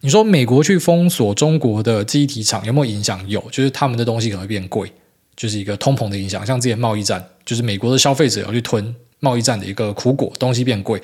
[0.00, 3.22] 你说美国去封锁中国的记忆体厂有没有影响？
[3.28, 4.90] 有，就是他们的东西可能会变贵。
[5.36, 11.00] 就是一个通膨的影响，像之前贸易战，就是美国的消费者要去吞贸易战的一个苦果，东西变贵。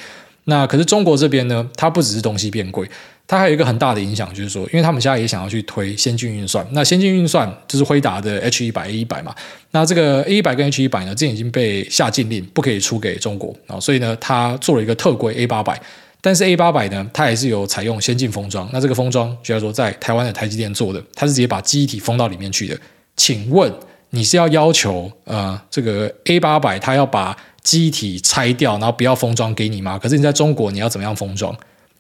[0.49, 2.89] 那可是中国这边呢，它不只是东西变贵，
[3.27, 9.35] 它还有一个很大的影响，就是说，因为他们现在也想要去推先进运算，那先进运算就是辉达的 H 一百 A 一百嘛，
[9.73, 13.53] 那这个 A 一百跟 H 一百呢，之前已经被下禁令，不可以出给中国。
[13.67, 15.81] 啊，所以呢，它做了一个特规 A 八百，
[16.21, 22.79] 但是 A 八百呢，它也是有采用先进封装，那这个封装就要说在台湾的台积电做的，它是直接把记忆体封到里面去的，
[23.17, 23.73] 请问？
[24.11, 29.99] 你是要要求呃这个 A 八百它要把机体拆掉，然后不要封装给你吗？
[29.99, 31.53] 可是你在中国你要怎么样封装？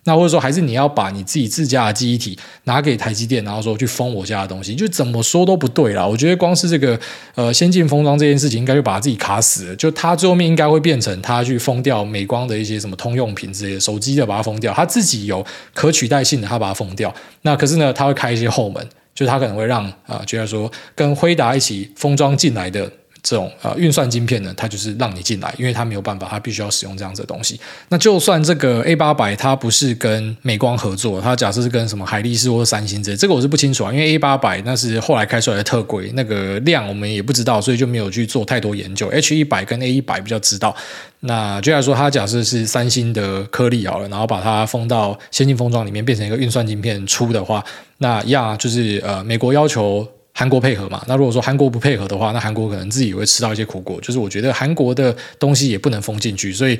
[0.04, 6.06] 那或者说还是你要把你自己自家的机体拿给台积电，然后说去封我家的东西，就怎么说都不对啦。
[6.06, 6.96] 我觉得光是这个
[7.34, 9.74] 呃先进封装这件事情，应该就把自己卡死了。
[9.74, 14.72] 就他最后面应该会变成他去封掉美光的一些什么通用品之类的手机的，把它封掉。
[14.72, 17.12] 他自己有可取代性的，他把它封掉。
[17.42, 18.88] 那可是呢，他会开一些后门。
[19.12, 22.92] 就是他可能会让啊，觉得说跟辉达一起封装进来的
[23.28, 27.60] 这种呃运算晶片呢，它就是让你进来，因为它没有办法，它必须要使用这样子的东西。
[27.88, 39.08] 那就算这个 A 八百它不是跟美光合作，它假设是跟什么海力士或者三星之类，这个我是不清楚啊，因为 A 八百那是后来开出来的特规，那个量我们也不知道，所以就没有去做太多研究。
[39.08, 40.76] H 一百跟 A 一百比较知道。
[41.20, 47.64] 那就来说，它假设是三星的颗粒好了，然后把它封到先进封装里面，变成一个运算晶片出的话，
[47.98, 50.06] 那一样，就是呃，美国要求
[50.38, 51.02] 韩国配合嘛。
[51.08, 53.98] 那如果说韩国不配合的话，那韩国可能自己也会吃到一些苦果。
[54.02, 56.78] 就是我觉得韩国的东西也不能封进去，所以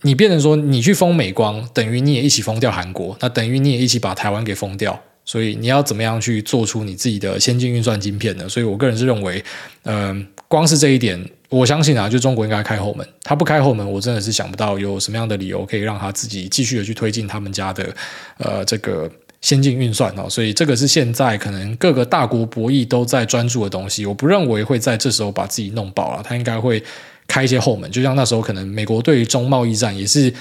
[0.00, 4.98] 你变成说你去封美光，等于你也一起封掉韩国，那等于你也一起把台湾给封掉。
[5.26, 8.46] 所以你要怎么样去做出你自己的先进运算晶片呢？
[8.46, 9.42] 所以我个人是认为，
[9.84, 13.08] 嗯、光是这一点，我相信啊，就中国应该开后门。
[13.22, 17.94] 他不开后门，我真的是想不到有什么样的理由可以让他自己继续的去推进他们家的
[18.36, 19.10] 呃这个
[19.44, 20.28] 先进运算哦。
[20.28, 24.06] 所以这个是现在可能各个大国博弈都在专注的东西。
[24.06, 26.82] 我不认为会在这时候把自己弄爆了，他应该会
[27.28, 27.90] 开一些后门。
[27.90, 30.32] 就像那时候可能美国对于中贸易战也是，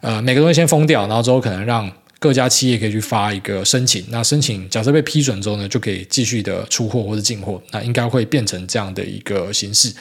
[0.00, 1.90] 呃，每个东西先封掉，然后之后可能让。
[2.20, 9.92] 各家企业可以去发一个申请，那申请假设被批准之后呢，就可以继续的出货或者进货，那应该会变成这样的一个形式。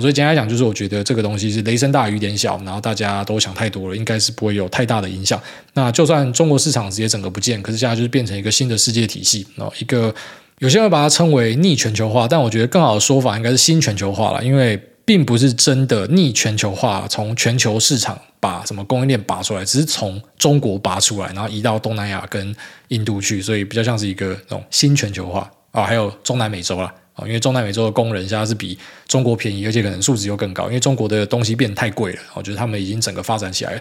[0.00, 5.40] 所以简单来讲，就是我觉得这个东西是雷声大雨点小，然后大家都想太多了，应该是不会有太大的影响。
[5.74, 10.14] 那就算中国市场直接整个不见，可是现在就是变成一个新的世界体系，然后一个
[10.58, 14.80] 有些人把它称为逆全球化，但我觉得更好的说法应该是新全球化了，因为。
[15.06, 22.52] 并不是真的逆全球化，从全球市场把什么供应链拔出来，只是从中国拔出来，然后移到东南亚跟
[22.88, 33.80] 印度去，所以比较像是一个那种新全球化啊，还有中南美洲啦，啊，因为中南美洲的工人现在是比中国便宜，而且可能素质又更高，因为中国的东西变得太贵了，我觉得他们已经整个发展起来了，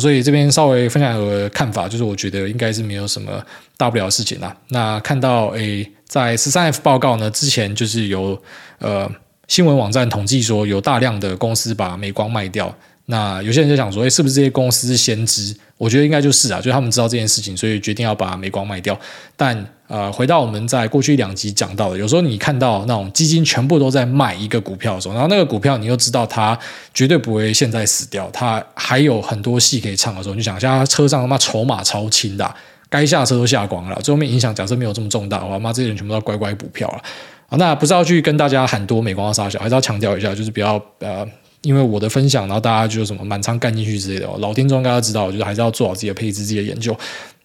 [0.00, 3.44] 所以这边稍微分享一个看法，就是我觉得应该是没有什么
[3.76, 4.56] 大不了的事情啦。
[4.68, 8.40] 那看到诶，在十三 F 报告呢之前，就是有
[8.78, 9.10] 呃。
[9.46, 12.74] 新闻网站统计说，有大量的公司把美光卖掉。
[13.06, 15.54] 那有些人就想说，诶，是不是这些公司是先知？
[15.76, 18.98] 我觉得应该就是啊，就是他们知道这件事情，所以决定要把美光卖掉。
[19.36, 26.58] 但呃，回到我们在过去两集讲到的，有时候你看到那种基金全部都在卖一个股票的时候，然后那个股票你又知道它
[26.94, 32.54] 绝对不会现在死掉，它还有很多戏可以唱的时候，你就想一下，车上他妈筹码超轻的，
[32.88, 37.02] 该下车都下光了，最后面影响假设没有这么重大的话，妈这些人全部都要乖乖补票了。
[37.58, 41.24] 那不是要去跟大家喊多美光的杀小，还是要强调一下，就是不要呃，
[41.64, 44.28] 因为我的分享，然后大家就什么满仓干进去之类的。
[44.38, 46.96] 老听众应该要知道，我就是还是要做好自己的配置、自己的研究。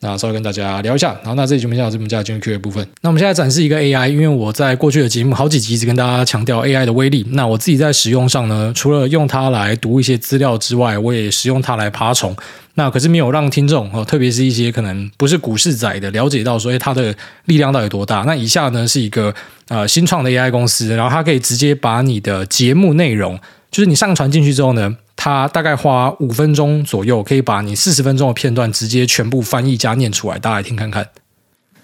[0.01, 1.13] 那稍微跟大家聊一下。
[1.15, 2.87] 然后那这里就没讲这么加进入 Q&A 部分。
[3.01, 7.25] 那我们现在展示一个 AI，因为我在过去的节目好几集一直跟大家强调 AI 的威力。
[7.31, 12.33] 那我自己在使用上呢，除了用它来读一些资料之外，我也使用它来爬虫。
[12.75, 17.13] 那可是没有让听众哦，特别是一些可能不是股市仔的了解到说，诶，它的
[17.45, 18.23] 力量到底有多大？
[18.25, 19.35] 那以下呢是一个
[19.67, 23.37] 呃新创的 AI 公司，然后它可以直接把你的节目内容，
[23.70, 31.08] 就是你上传进去之后呢，它大概花五分钟左右，可以把你四十分钟的片段直接全部翻译加念出来，大家来听看看。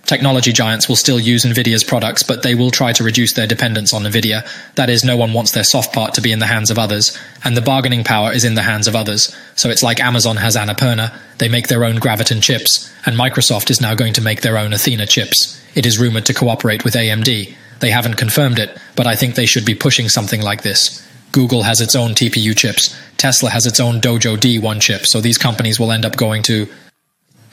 [0.06, 3.94] Technology giants will still use NVIDIA's products, but they will try to reduce their dependence
[3.94, 4.42] on NVIDIA.
[4.74, 7.16] That is, no one wants their soft part to be in the hands of others,
[7.44, 9.32] and the bargaining power is in the hands of others.
[9.54, 13.80] So it's like Amazon has Annapurna, they make their own Graviton chips, and Microsoft is
[13.80, 15.60] now going to make their own Athena chips.
[15.74, 17.54] It is rumored to cooperate with AMD.
[17.78, 21.03] They haven't confirmed it, but I think they should be pushing something like this.
[21.35, 22.97] Google has its own TPU chips.
[23.17, 26.69] Tesla has its own Dojo D1 chip, so these companies will end up going to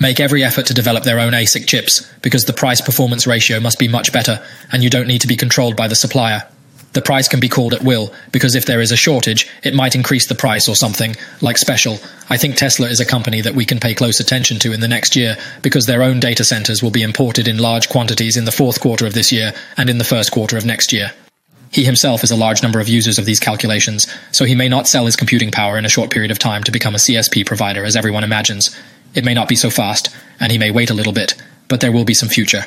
[0.01, 3.79] Make every effort to develop their own ASIC chips, because the price performance ratio must
[3.79, 6.43] be much better, and you don't need to be controlled by the supplier.
[6.93, 9.95] The price can be called at will, because if there is a shortage, it might
[9.95, 12.01] increase the price or something, like special.
[12.29, 14.89] I think Tesla is a company that we can pay close attention to in the
[14.89, 18.51] next year, because their own data centers will be imported in large quantities in the
[18.51, 21.13] fourth quarter of this year and in the first quarter of next year.
[21.73, 24.87] He himself is a large number of users of these calculations, so he may not
[24.87, 27.85] sell his computing power in a short period of time to become a CSP provider
[27.85, 28.77] as everyone imagines.
[29.15, 31.35] It may not be so fast, and he may wait a little bit,
[31.69, 32.67] but there will be some future.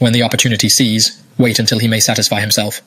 [0.00, 2.82] When the opportunity sees, wait until he may satisfy himself.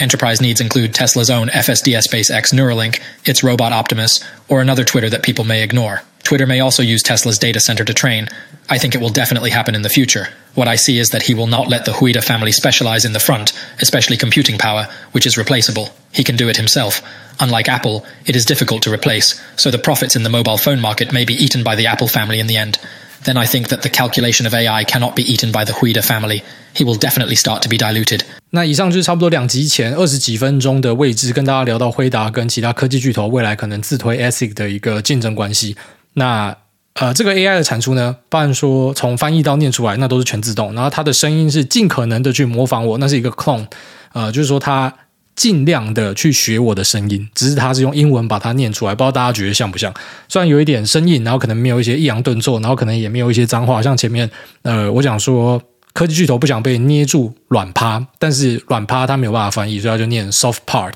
[0.00, 5.22] Enterprise needs include Tesla's own FSD SpaceX Neuralink, its robot Optimus, or another Twitter that
[5.22, 6.02] people may ignore.
[6.25, 8.27] Twitter may also use Tesla's data center to train.
[8.69, 10.27] I think it will definitely happen in the future.
[10.53, 13.19] What I see is that he will not let the Huida family specialize in the
[13.19, 15.89] front, especially computing power, which is replaceable.
[16.13, 17.01] He can do it himself.
[17.39, 21.11] Unlike Apple, it is difficult to replace, so the profits in the mobile phone market
[21.11, 22.77] may be eaten by the Apple family in the end.
[23.23, 26.43] Then I think that the calculation of AI cannot be eaten by the Huida family.
[26.73, 28.21] He will definitely start to be diluted.
[28.51, 35.75] 那以上就是差不多两集前二十几分钟的位置，跟大家聊到辉达跟其他科技巨头未来可能自推 ASIC 的一个竞争关系。
[36.16, 36.56] 那
[36.94, 43.66] 呃，这个 AI 的产出呢，不然说从翻译到念出来，那都是全自动，然后它的声音是尽可能的去模仿我，那是一个 clone，
[44.12, 44.92] 呃，就是说它。
[45.36, 49.92] 尽量的去学我的声音，只是它是用英文把它念出来，不知道大家觉得像不像？
[50.30, 54.30] 虽然有一点生硬，然后可能没有一些抑扬顿挫，然后可能也没有一些脏话，像前面
[54.62, 55.60] 呃，我讲说
[55.92, 60.94] 科技巨头不想被捏住软趴，但是软趴他没有办法翻译，所以他就念 soft part。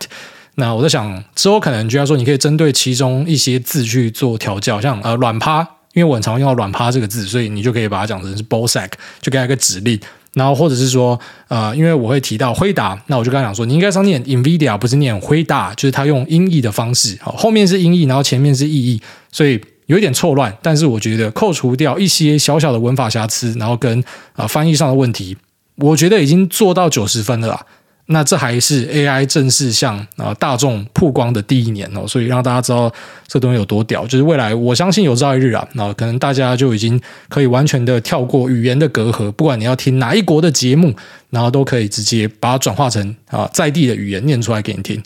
[0.61, 8.91] 那我在想之后可能就要说，你可以针对其中一些字去做调教，像呃软趴，因为我很常用到软趴这个字，所以你就可以把它讲成是 ball sack，
[9.23, 9.99] 就给他一个指令。
[10.35, 11.19] 然后或者是说，
[11.49, 23.99] 呃，因为我会提到辉达，那我就跟他讲说，你应该是念 NVIDIA，不是念辉达，就是他用音译的方式，好，后面是音译，然后前面是意译，所以有一点错乱，但是我觉得扣除掉一些小小的文法瑕疵，然后跟
[24.35, 25.37] 啊、呃、翻译上的问题，
[25.77, 27.67] 我觉得已经做到九十分了啦。
[28.13, 32.93] 那这还是 AI 正式向啊大众曝光的第一年哦，所以让大家知道
[33.29, 34.05] 这东西有多屌。
[34.07, 40.93] 就是未来，我相信有朝一日啊，那可能大家就已经可以完全的跳过语言的隔阂，不管你要听哪一国的节目，
[41.31, 45.01] 然后都可以直接把它转化成啊在地的语言念出来给你听。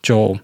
[0.00, 0.36] 就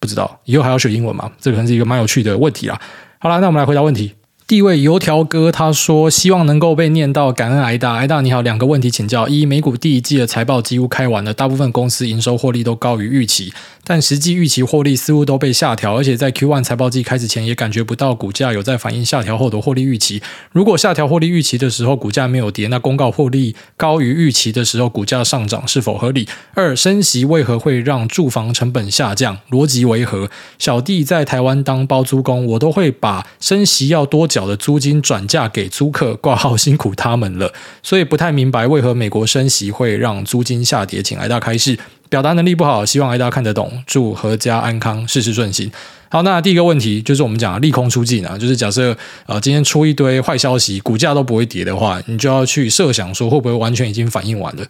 [0.00, 1.30] 不知道以后还要学英文吗？
[1.38, 2.80] 这可能是一个蛮有趣的问题啦。
[3.18, 4.14] 好了，那我们来回答问题。
[4.48, 13.52] 第一位油条哥他说：“希望能够被念到，感恩挨大挨大你好，两个问题请教：一、美股第一季的财报几乎开完了，大部分公司营收获利都高于预期，
[13.84, 20.22] 但实际预期获利似乎都被下调，而且在 Q1 财报季开始前也感觉不到股价有在反映下调后的获利预期。
[20.52, 26.26] 如果下调获利预期的时候股价没有跌，那公告获利高于预期的时候股价上涨是否合理？
[26.54, 29.36] 二、升息为何会让住房成本下降？
[29.50, 30.30] 逻辑为何？
[30.58, 41.76] 小弟在台湾当包租公，我都会把升息要多缴小的租金转嫁给租客，挂号辛苦他们了， 所以不太明白为何美国升息会让租金下跌，请挨大开示。
[42.08, 43.82] 表达能力不好，希望挨大看得懂。
[43.84, 45.70] 祝阖家安康，事事顺心。
[46.08, 48.96] 好，那第一个问题就是我们讲利空出尽啊，就是假设
[49.26, 54.64] 呃今天出一堆坏消息，股价都不会跌的话，你就要去设想说会不会完全已经反应完了，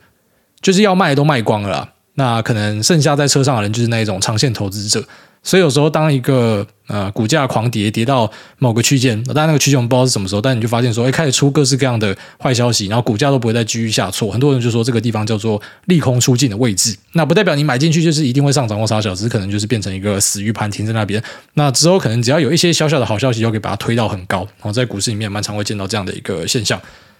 [0.62, 5.04] 就是要卖都卖光了啦，那可能剩下在车上的人就是那一种长线投资者。
[5.40, 8.28] 所以有时候，当一个呃股价狂跌，跌到
[8.58, 14.32] 某个区间，当然那个区间我们不知道是什么时候，但你就发现说，哎，开始出各式各样的坏消息，然后股价都不会再继续下挫。
[14.32, 16.94] 很多人就说这个地方叫做利空出尽的位置。
[17.12, 21.22] 那不代表你买进去就是一定会上涨或杀小，只可能就是变成一个死鱼盘停在那边。
[21.54, 24.40] 那之后可能只要有一些小小的好消息，就可以把它推到很高。
[24.40, 26.78] 然后在股市里面蛮常会见到这样的一个现象。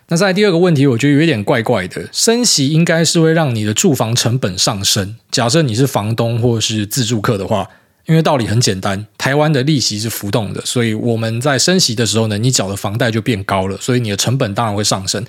[0.08, 5.16] 那在第二个问题，我觉得有一点怪怪的，升息应该是会让你的住房成本上升。
[5.30, 7.68] 假设你是房东或是自住客的话。
[8.06, 15.22] 因为道理很简单，台湾的利息是浮动的，所以我们在升息的时候呢，你缴的房贷就变高了，所以你的成本当然会上升。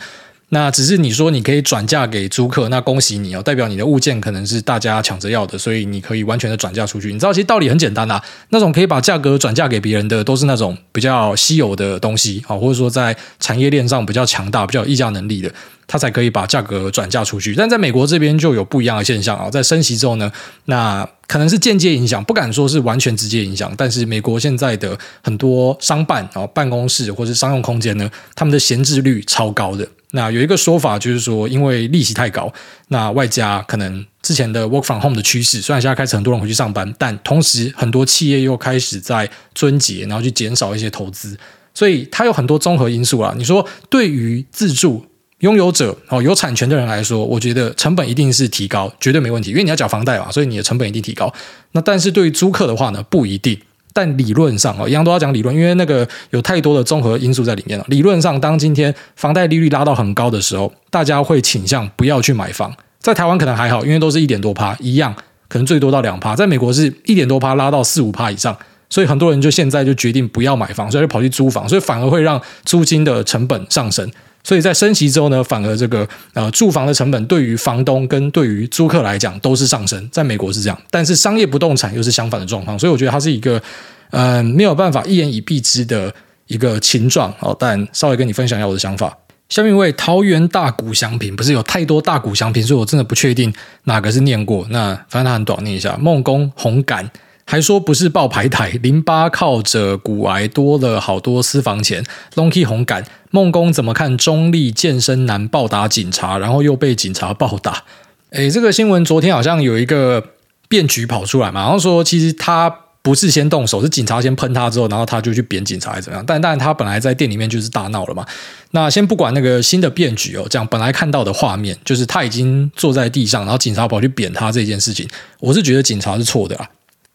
[0.50, 7.14] 那只是你说你可以转嫁给租客，那恭喜你哦，代表你的物件可能是大家抢着要的，所以你可以完全的转嫁出去。
[7.14, 15.52] 你知道，其实道理很简单啊，那种可以把价格转嫁给别人的，都是那种比较稀有的东西啊，或者说在产业链上比较强大、比较有议价能力的。
[15.92, 20.32] 它才可以把价格转嫁出去，但在美国这边就有不一样的现象啊，在升息之后呢，
[20.66, 29.88] 那可能是间接影响，不敢说是完全直接影响，但是美国现在的很多商办啊、办公室或者商用空间呢，他们的闲置率超高的。
[30.12, 32.52] 那有一个说法就是说，因为利息太高，
[32.88, 41.38] 那外加可能之前的 work from home 的趋势，虽然现在开始很多人回去上班，但同时很多企业又开始在撙节，然后去减少一些投资，
[41.74, 43.34] 所以它有很多综合因素啊。
[43.38, 45.06] 你说对于自住。
[45.40, 51.34] 拥有者哦，有产权的人来说，我觉得成本一定是提高，绝对没问题，因为你要缴房贷嘛，所以你的成本一定提高。
[51.72, 53.58] 那但是对于租客的话呢，不一定。
[53.94, 57.86] 但理论上哦，一样都要讲理论，因为那个有太多的综合因素在里面了。
[57.88, 62.74] 理论上，当今天房贷利率拉到很高的时候，大家会倾向不要去买房。
[63.00, 65.16] 在台湾可能还好，因为都是一点多趴，一样
[65.48, 66.36] 可能最多到两趴。
[66.36, 68.56] 在美国是一点多趴拉到四五趴以上，
[68.90, 74.10] 所以很多人就现在就决定不要买房，所以就跑去租房，所以反而会让租金的成本上升。
[74.50, 83.62] 所以在升息之后呢，反而这个呃住房的成本对于房东跟对于租客来讲都是上升，在美国是这样，但是商业不动产又是相反的状况，所以我觉得它是一个
[84.10, 86.12] 嗯、呃、没有办法一言以蔽之的
[86.48, 87.56] 一个情状哦。
[87.60, 89.16] 但稍微跟你分享一下我的想法。
[89.50, 94.66] 下面一位桃园大鼓祥平，不是有太多大鼓祥平，所以我真的不确定哪个是念过。
[94.72, 97.08] 那反正他很短，念一下梦工红感。
[97.50, 102.06] 还说不是报牌台，淋巴靠着骨癌多了好多私房钱。
[102.36, 107.86] Lonky 红感梦工怎么看中立健身男暴打警察，然后又被警察暴打？
[108.30, 110.24] 诶，这个新闻昨天好像有一个
[110.68, 112.70] 辩局跑出来嘛，然后说其实他
[113.02, 116.24] 不是先动手，是警察先喷他之后，然后他就去扁警察，还是怎么样？
[116.28, 118.24] 但但他本来在店里面就是大闹了嘛。
[118.70, 125.10] 那先不管那个新的辩局哦，这样本来看到的画面就是他已经坐在地上，然后警察跑去扁他这件事情，
[125.40, 126.70] 我是觉得警察是错的啊。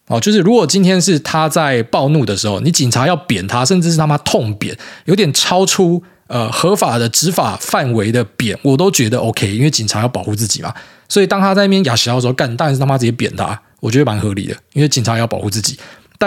[0.07, 10.73] 哦，就是如果今天是他在暴怒的时候，你警察要扁他，甚至是他妈痛扁，有点超出呃合法的执法范围的扁，我都觉得 OK，因为警察要保护自己嘛。
[11.09, 15.77] 所以当他在那边哑笑的时候干，当然是他妈直接扁他，我觉得蛮合理的，因为警察要保护自己。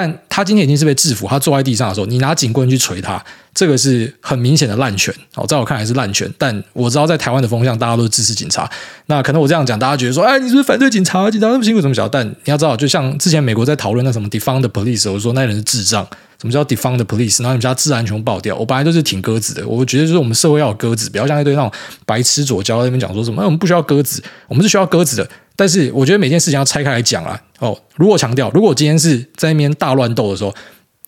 [0.01, 3.21] 但他今天已经是被制服，他坐在地上的时候，你拿警棍去捶他，
[3.53, 5.13] 这个是很明显的滥权。
[5.35, 6.33] 哦，在我看来是滥权。
[6.39, 8.71] 但我知道在台湾的风向，大家都支持警察。
[9.07, 11.29] 那可能我这样讲，大家觉得说，哎，你是不是反对警察？
[11.29, 12.09] 警察那么辛苦，怎么想？
[12.09, 16.07] 但你要知道，就像之前美国在讨论那什么 defund the police，我说那人是智障。
[16.41, 17.43] 什么叫 defund the police？
[17.43, 18.55] 然后你们家治安全爆掉。
[18.55, 21.73] 我本来就是挺鸽子的，我觉得就是我们社会要有鸽子，不要像一堆那种
[22.07, 25.29] 白痴左交那边讲说什么，我们不需要鸽子，我们是需要鸽子的。
[25.59, 27.43] 但是我觉得每件事情要拆开来讲啊。
[27.59, 30.55] 哦，如果强调，如果今天是在那边大乱斗的时候，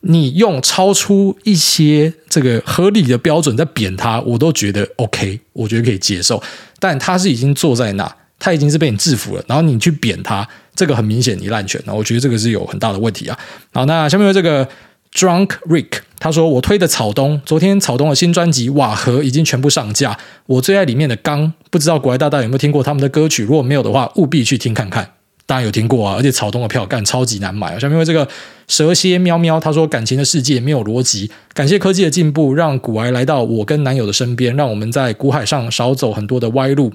[0.01, 6.42] 你用超出一些这个合理的标准在贬他，我都觉得 OK，我觉得可以接受。
[6.80, 13.38] 但他是已经坐在那，他已经是被你制服了，然后你去贬他，这个很明显你滥权，然后我觉得这个是有很大的问题啊。
[13.72, 14.66] 好，那下面这个
[15.14, 23.42] Drunk Rick，他说我推的草东，昨天草东的新专辑《瓦合》已经全部上架，我最爱里面的刚，不知道国外大大有没有听过他们的歌曲？
[23.42, 25.12] 如果没有的话，务必去听看看。
[25.46, 27.78] 当然有听过啊，而且草东的票干超级难买啊。
[27.78, 28.28] 下面为这个
[28.68, 36.92] 蛇蝎喵喵，他说感情的世界没有逻辑，感谢科技的进步，让古癌来到我跟男友的身边，让我们在股海上少走很多的歪路。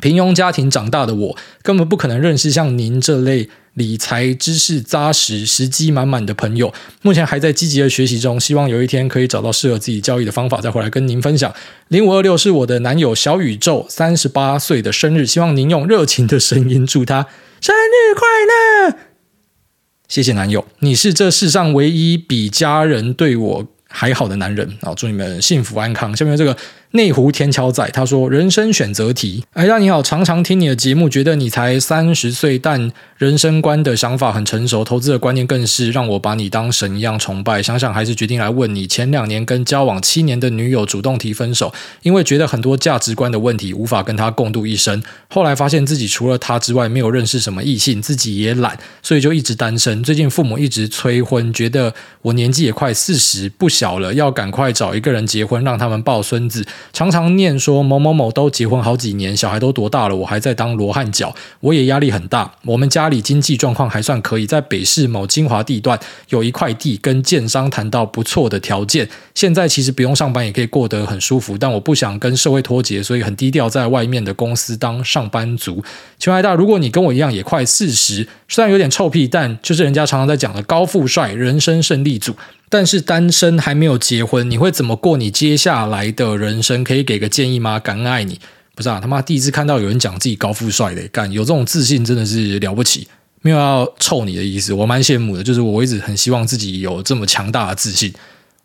[0.00, 6.72] 平庸家庭长大的我，根本不可能认识像您这类理财知识扎实、时机满满的朋友。
[7.02, 11.52] 目前还在积极的学习中，希望有一天可以找到适合自己交易的方法，再回来跟您分享。
[11.88, 17.26] 零五二六是我的男友小宇宙三十八岁的生日，希望您用热情的声音祝他。
[17.60, 18.96] 生日快乐！
[20.08, 24.94] 谢谢男友，你是这世上唯一比家人对我还好的男人啊！
[24.94, 26.16] 祝你们幸福安康。
[26.16, 26.56] 下面这个。
[26.94, 37.60] 内湖天桥仔他说：“人生选择题，哎呀，你好，常常听你的节目，觉得你才三十岁，但人生观的想法很成熟，投资的观念更是让我把你当神一样崇拜。
[37.60, 45.02] 想想还是决定来问你，前两年跟交往七年的女友主动提分手，因为觉得很多价值观的问题无法跟她共度一生。
[45.28, 50.00] 后来发现自己除了她之外没有认识什么异性，自己也懒，所以就一直单身。
[50.04, 51.92] 最近父母一直催婚，觉得
[52.22, 62.52] 我年纪也快四十不小了，要赶快找一个人结婚，让他们抱孙子。”常常念说某某某都结婚好几年，小孩都多大了，我还在当罗汉脚，我也压力很大。
[62.64, 69.08] 我们家里经济状况还算可以，在北市某精华地段有一块地，跟建商谈到不错的条件。
[69.34, 75.82] 现在其实不用上班也可以过得很舒服，但我不想跟社会脱节，所以很低调，在外面的公司当上班族。
[76.18, 82.34] 请问大，如果你跟我一样也快四十，虽然有点臭屁，但就是人家常常在讲的高富帅人生胜利组。
[82.68, 86.82] 但是单身还没有结婚，你会怎么过你接下来的人生？
[86.82, 87.78] 可以给个建议吗？
[87.78, 88.40] 感恩爱你，
[88.74, 93.06] 不是啊，他妈第一次看到有人讲自己高富帅的，干有这种自信真的是了不起，
[93.42, 95.42] 没有要臭你的意思，我蛮羡慕的。
[95.42, 98.12] 就是我一直很希望自己有这么强大的自信。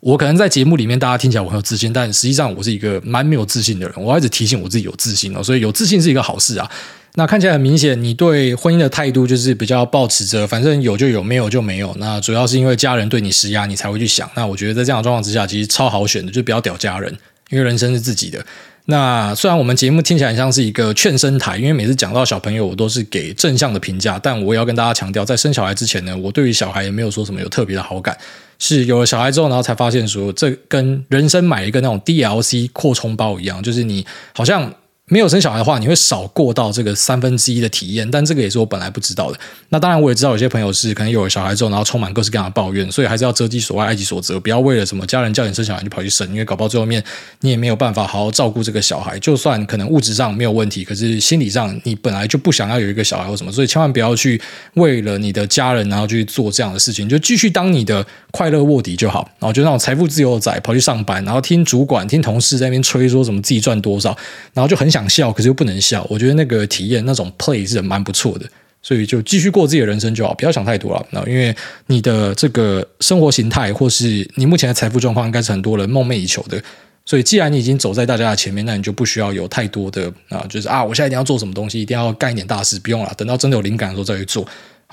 [0.00, 4.02] 我可能在节目里面大家听起来我很有自信，但实际上我是一个蛮没有自信的人。
[4.02, 6.70] 我一直提醒我自己有自信哦，所以有自信是一个好事啊。
[7.16, 11.92] 那看起来很明显，你对婚姻的态度就是比较抱持着，反正有就有，没有就没有。
[11.98, 14.30] 那主要是因为家人对你施压，你才会去想。
[14.36, 17.12] 那我觉得在这样的状况之下，其实超好选的，就不要屌家人，
[17.50, 18.44] 因为人生是自己的。
[18.86, 28.16] 那虽然我们节目听起来像是一个劝生台，因为每次讲到小朋友，我都是给正向的评价，但我也要跟大家强调，在生小孩之前呢，我对于小孩也没有说什么有特别的好感。
[28.60, 34.72] 是有了小孩之后，然后才发现说，这跟人生买一个那种 DLC 扩充包一样，就是你好像。
[35.10, 39.38] 没有生小孩的话，你会少过到这个三分之一的体验，但这个也是我本来不知道的。
[39.70, 47.02] 那当然，我也知道有些朋友是可能有了小孩之后，然后充满各式各样的抱怨，所以还是要择己所爱，爱己所择，不要为了什么家人叫你生小孩就跑去生，因为搞不好最后面
[47.40, 49.18] 你也没有办法好好照顾这个小孩。
[49.18, 54.40] 就算可能物质上没有问题，可是心理上你本来就不想要有一个小孩或什么，所以千万不要去
[54.74, 59.28] 为了你的家人然后去做这样的事情，就继续当你的快乐卧底就好。
[59.40, 64.16] 然后就那种财富自由仔跑去上班，然后听主管、听同事在那边吹说什么自己赚多少，
[64.54, 65.80] 然后就很想想笑，可是又不能。
[65.80, 68.46] 笑，我觉得那个体验那种 play 是蛮不错的，
[68.82, 71.06] 所以就继续过自己的人生就好，不要想太多了。
[71.10, 76.62] 那因为你的这个生活形态，或是你目前的财富状况，应该是很多人梦寐以求的。
[77.06, 84.46] 所以既然你已经走在大家的前面，那你就不需要有太多的啊，就是啊，我现在一定要做什么东西，一定要干一点大事，不用了，等到真的有灵感的时候再去做。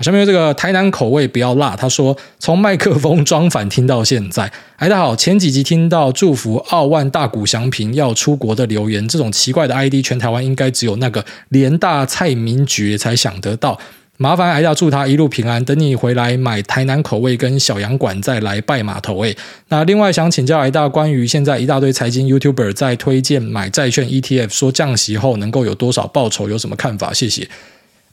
[0.04, 4.43] 下面这个台南口味不要辣，他说从麦克风装反听到现在，
[4.78, 13.80] 哎，大家好，前几集听到祝福澳万大谷祥平要出国的留言，这种奇怪的 ID，全台湾应该只有那个联大蔡明觉才想得到，
[14.18, 19.36] 麻烦挨大祝他一路平安，等你回来买台南口味跟小洋馆再来拜码头诶。
[19.70, 27.12] 那另外想请教挨大关于现在一大堆财经 YouTuber 在推荐买债券 ETF，说降息后能够有多少报酬，有什么看法？
[27.12, 27.50] 谢谢。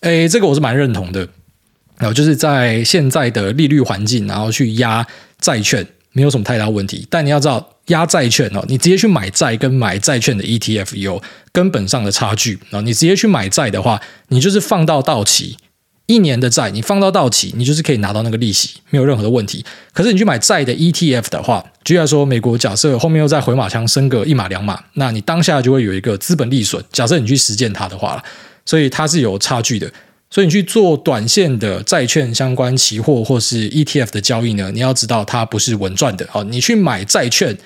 [0.01, 1.29] 哎，这个我是蛮认同的。
[1.99, 5.07] 然后就是在现在的利率环境，然后去压
[5.41, 7.07] 债券没有什么太大问题。
[7.09, 11.23] 但你要知道，压债券哦，你直接去买债跟买债券的 ETF 有
[11.53, 12.59] 根本上的差距。
[12.71, 15.57] 然后你直接去买债的话，你就是放到到期
[16.07, 19.65] 一年的债，你放到到期，你就是可以拿到那个利息，没有任何的问题。
[19.93, 26.83] 可是你去买债的 ETF 的话，举例来说，美国假设后面又再回马枪升个一码两码，那你当下就会有一个资本利损。
[26.93, 28.23] 假设你去实践它的话，
[28.67, 29.91] 所以它是有差距的。
[30.35, 36.27] 所以你去做短线的债券相关期货或是 ETF 的交易呢，你要知道它不是稳赚的。
[36.29, 37.57] 好，你去买债券，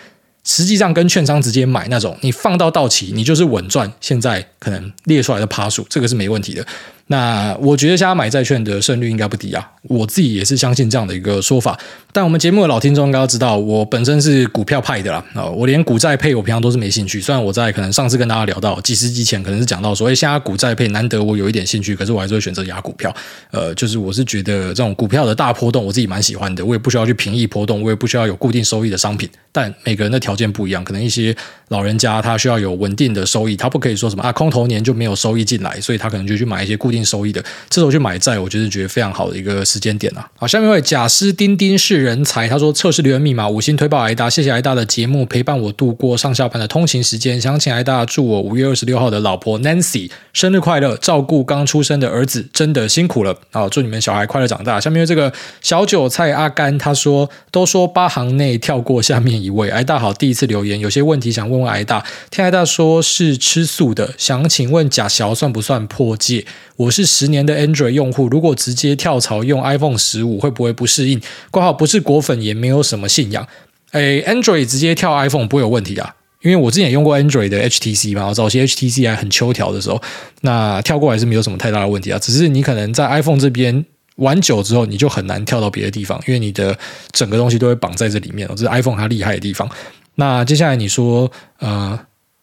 [0.44, 3.90] 实际上跟券商直接买那种，你放到到期，你就是稳赚。
[4.02, 6.66] 现在可能列出来的趴数，这个是没问题的。
[7.08, 11.78] 那我觉得现在买债券的胜率应该不低啊，我自己也是相信这样的一个说法。
[12.12, 17.20] 但我们节目的老听众应该都知道，我本身是股票派的啦啊，我连股债配我平常都是没兴趣。
[17.20, 23.14] 虽然我在可能上次跟大家聊到几十集前，可能是讲到说，哎，现在股债配难得我有一点兴趣，可是我还是会选择押股票。
[23.50, 26.64] 呃，就是我是觉得这种股票的大波动，我自己蛮喜欢的。
[26.64, 29.28] 我也不需要去平抑波动，我也不需要有固定收益的商品。
[29.50, 31.34] 但每个人的条件不一样，可能一些
[31.68, 37.42] 老人家他需要有稳定的收益，他不可以说什么啊空头年就没有收益进来，所以他可能就去买一些固定收益的。
[37.68, 40.28] 这时候去买债，我就是觉得非常好的一个时间点啊。
[40.36, 53.68] 好，下面一位贾斯丁丁是人才，他说测试留言密码五星推爆挨大，谢谢挨大的节目陪伴我度过上下班的通勤时间，想请挨大祝我五月二十六号的老婆 Nancy 生日快乐，照顾刚出生的儿子真的辛苦了好！
[53.68, 54.80] 祝你们小孩快乐长大。
[54.80, 66.44] 下面这个小韭菜阿甘他说，都说八行内跳过下面一位，挨大好，第一次留言，有些问题想问问挨大，听挨大说是吃素的，想请问假小算不算破戒？
[66.76, 71.20] 我我是十年的 Android 用户，如果直接跳槽用 iPhone 十五，会不会不适应？
[71.50, 73.46] 括号不是果粉，也没有什么信仰。
[73.92, 80.00] 诶，Android 直接跳 iPhone 不会有问题啊，因为我之前也用过 Android 的 HTC 嘛，我早期 HTC 还很秋条的时候，
[80.40, 82.18] 那跳过来是没有什么太大的问题啊。
[82.18, 83.84] 只是你可能在 iPhone 这边
[84.16, 86.74] 玩久之后，你就很难跳到别的地方，因为你的
[87.12, 88.48] 整个东西都会绑在这里面。
[88.56, 89.68] 这是 iPhone 它厉害的地方。
[90.14, 92.00] 那接下来你说，呃，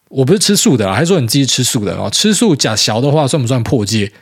[0.08, 2.08] 我不是吃素的，还是说你自己吃素的啊？
[2.10, 4.12] 吃素假小的话算不算破戒？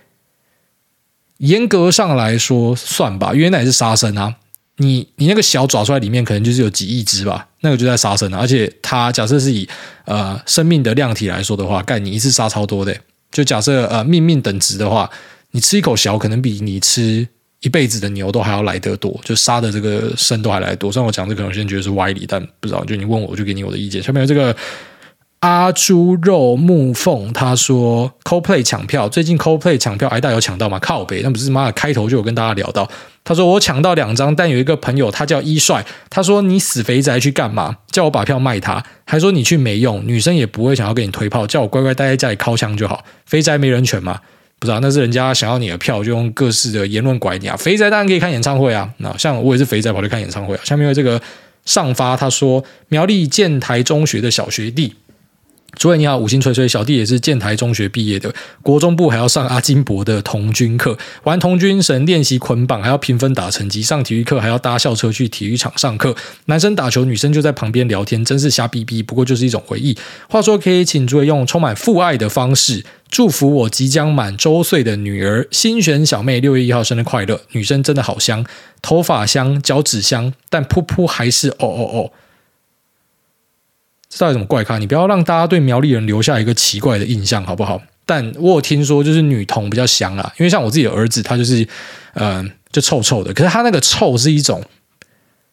[1.39, 4.35] 严格上来说算吧，因为那也是杀生啊。
[4.78, 8.39] 你你那个小爪出来里面可能就是有几亿只吧，那个就在杀生啊。
[8.41, 9.68] 而且它假设是以
[10.05, 12.97] 呃生命的量体来说的话，干你一次杀超多的。
[13.30, 15.09] 就假设呃命命等值的话，
[15.53, 17.26] 你吃一口小可能比你吃
[17.61, 20.91] 一辈子的牛都还要来得多，就杀的这个生都还来多。
[20.91, 24.03] 虽然我讲这可能有些人觉得是歪理，但不知道就你问我，我就给你我的意见。
[24.03, 24.55] 下面这个。
[25.45, 30.78] 阿猪肉木凤他说，CoPlay 抢票，最近 CoPlay 抢票，挨大有抢到吗？
[30.78, 32.88] 靠北，那不是妈的开头就有跟大家聊到。
[33.22, 37.76] 他说我抢到两张，但有一个朋友他叫一帅，他说你死肥宅去干嘛？
[37.90, 43.05] 叫我把票卖他，还说你去没用，女生也不会想要给你推炮，叫我乖乖待在家里敲枪就好。
[43.26, 44.18] 肥宅没人权吗？
[44.59, 47.55] 不知道，那是人家想要你的票，就用各式的言论拐你啊。
[47.55, 50.61] 肥宅当然可以看演唱会啊，那像我也是肥宅跑去看演唱会啊。
[50.64, 51.20] 下面有这个
[51.66, 54.95] 上发他说苗栗建台中学的小学弟。”
[55.77, 66.14] 主任你好，五星吹吹，小弟也是建台中学毕业的，国中部还要上阿金伯的童军课，玩童军绳练习捆绑，还要评分打成绩，上体育课还要搭校车去体育场上课，
[66.47, 69.97] 男生打球，女生就在旁边聊天，真是瞎逼逼，不过就是一种回忆。
[70.29, 78.45] 话说，可以请诸位用充满父爱的方式祝福我即将满周岁的女儿新选小妹六月一号生日快乐，女生真的好香，
[78.81, 82.11] 头发香，脚趾香，但噗噗还是哦哦哦。
[84.17, 84.79] 这到底什么怪咖？
[84.79, 87.83] 你不要让大家对苗栗人留下一个奇怪的印象，好不好？
[88.07, 91.67] 但我有听说，就是女童比较香啊，因为像我自己的儿子，他就是，
[92.15, 93.33] 嗯、就臭臭的。
[93.35, 94.62] 可是他那个臭是一种，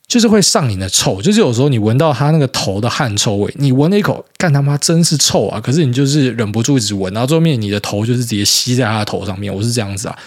[0.05, 5.59] 就是会上瘾的臭，就是有时候你闻到他那个头的汗臭味，你闻了一口，干他妈真是臭啊！
[5.61, 9.53] 可是你就是忍不住一直闻，然后最后面你的头就是直接吸在他的头上面。
[9.53, 10.19] 我是这样子啊。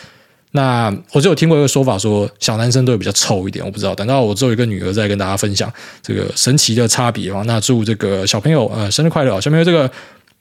[0.56, 3.94] 那我就有听过一个说法，说小男生都会比较臭一点，我不知道。
[3.94, 7.42] 等到我之后有一个女儿再跟大家分享这个神奇的差别啊。
[7.46, 9.40] 那祝这个小朋友呃生日快乐！
[9.40, 9.90] 小朋友这个。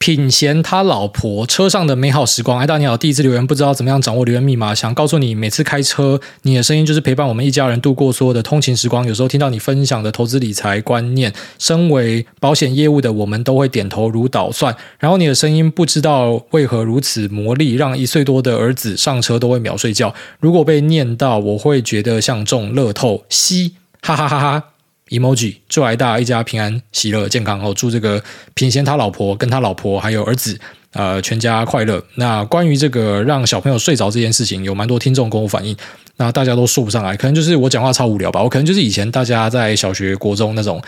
[0.04, 9.06] 品贤他老婆车上的美好时光，哎大你好，第一次留言，不知道怎么样掌握留言密码，想告诉你，每次开车，你的声音就是陪伴我们一家人度过所有的通勤时光。
[9.06, 14.76] 有时候听到你分享的投资理财观念，身为保险业务的我们都会点头如捣蒜。
[14.98, 20.14] 然后你的声音不知道为何如此魔力，让一岁多的儿子上车都会秒睡觉。
[20.38, 24.73] 如果被念到，我会觉得像中乐透，嘻哈哈哈哈。
[25.18, 28.22] Emoji 祝挨大一家平安喜乐健康哦，祝这个
[28.54, 30.58] 品贤他老婆跟他老婆还有儿子
[30.92, 32.02] 呃全家快乐。
[32.16, 35.76] 那关于这个让小朋友睡着这件事情，有蛮多听众跟我反映，
[36.16, 38.42] 那大家都说不上来，可能就是我讲话超无聊吧。
[38.42, 40.82] 我可能就是以前大家在小学、国中那种，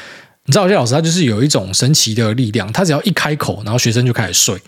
[0.45, 4.61] 你知道有些老师他就是有一种神奇的力量，他只要一开口，然后学生就开始睡。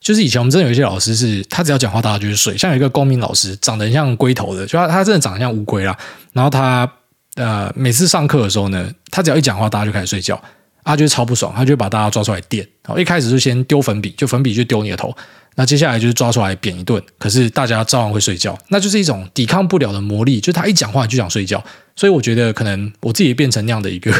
[0.00, 2.56] 就是以前我们真的有一些老师是，他只要讲话，大家就是睡。
[2.56, 5.96] 像有一个公民老师，长得很像龟头的，就他他真的长得像乌龟啦，
[6.32, 6.90] 然后他。
[7.36, 10.40] 呃，每次上课的时候呢，他只要一讲话，大家就开始睡觉，
[10.84, 12.66] 他就超不爽，他就会把大家抓出来电。
[12.84, 15.16] 然后一开始就先丢粉笔，就粉笔就丢你的头。
[15.54, 20.40] 那接下来就是抓出来扁一顿，可是大家照样会睡觉，那就是一种抵抗不了的魔力。
[20.40, 21.62] 就他一讲话就想睡觉，
[21.96, 24.12] 所以我觉得可能我自己也变成那样的一个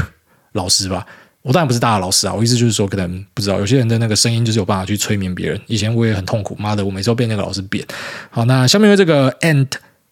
[0.52, 1.06] 老师吧。
[1.42, 5.58] 我当然不是大的老师啊，我意思就是说，可能不知道有些人的那个声音就是有办法去催眠别人。
[5.66, 7.84] 以前我也很痛苦，妈的，我每次都被那个老师扁。
[8.30, 9.68] 好，那下面有这个 ant。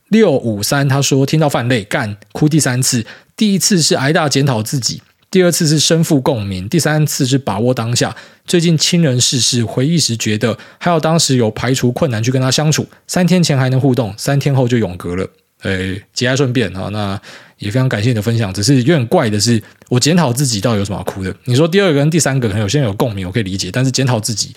[0.08, 3.04] 六五三，他说听到泛泪干哭第三次，
[3.36, 8.16] 第一次是挨大检讨自己，第二次是身负共鸣，第三次是把握当下。
[8.46, 15.28] 最近亲人逝世，回忆时觉得还有当时有排除困难去跟他相处，三天前还能互动，三天后就永隔了。
[15.62, 17.20] 诶，节哀顺变啊，那
[17.58, 18.54] 也非常感谢你的分享。
[18.54, 21.34] 只是有点怪的是，我检讨自己到底有什么好哭的？
[21.44, 24.54] 你说第二个跟第三个可能有些人有共鸣，我可以理解，但是检讨自己。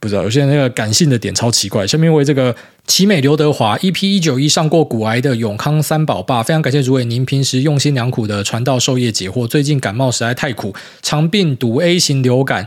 [0.00, 1.86] 不知道，有些人那个感性的点超奇怪。
[1.86, 9.46] 下面为这个奇美刘德华 EP 一九一上过骨癌的永康三宝爸，非常感谢诸位，您平时用心良苦的传道授业解惑。
[9.46, 12.66] 最近感冒实在太苦，常病毒 A 型流感。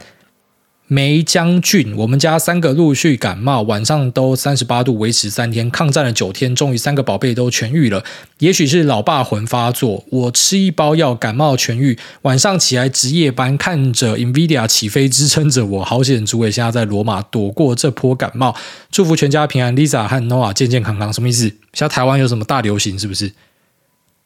[0.88, 8.04] 梅将军，我们家三个陆续感冒，晚上都三十八度，维持三天，抗战了九天，终于三个宝贝都痊愈了。
[8.40, 16.26] 也许是老爸魂发作，我吃一包药，感冒痊愈，晚上起来值夜班，看着 Nvidia 起飞支撑着我，好险！
[16.26, 18.56] 诸位现在在罗马躲过这波感冒，
[18.92, 21.12] 祝福全家平安，Lisa 和 Noah 健健康康。
[21.12, 21.46] 什么意思？
[21.72, 23.00] 现在台湾有什么大流行？
[23.00, 23.32] 是不是？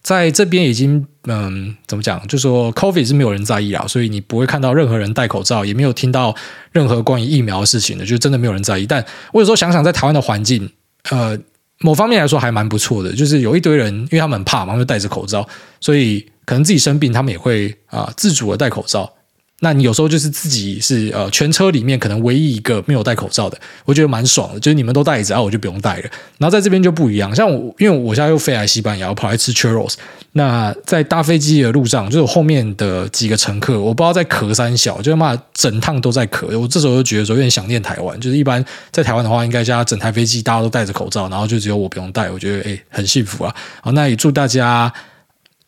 [0.08, 2.26] 在这边已经，嗯，怎么讲？
[2.30, 6.34] 就说 COVID 是没有人在意啊，所以你不会看到任何人戴口罩，也没有听到
[6.72, 8.88] 任何关于疫苗的事情的，就真的没有人在意。
[8.88, 10.72] 但我有时候想想，在台湾的环境，
[11.10, 11.38] 呃，
[11.80, 15.46] 某方面来说还蛮不错的，就是有一堆人，因为他们很怕嘛，就戴着口罩，
[15.82, 19.12] 所以可能自己生病，他们也会啊、自主的戴口罩。
[19.60, 24.60] 那你有时候就是自己是呃全车里面可能唯一一个没有戴口罩的，我觉得蛮爽的。
[24.60, 26.04] 就是你们都戴着，然后我就不用戴了。
[26.38, 29.96] 然后在这边就不一样，像我因为我现在又飞来西班牙，我跑来吃 churros。
[30.34, 36.56] 那在搭飞机的路上，就是后面的几个乘客，我不知道在咳三小，就他妈整趟都在咳。
[36.60, 43.56] 我这时候就觉得说有点想念台湾，就是一般在台湾的话，应该加整台飞机大家都戴着口罩，然后就只有我不用戴，我觉得诶很幸福啊。
[43.82, 44.94] 好，那也祝大家，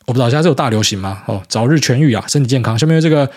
[0.06, 1.24] 我不知道现在是有大流行吗？
[1.26, 2.78] 哦，早日痊愈啊，身体健康。
[2.78, 3.28] 下面这个。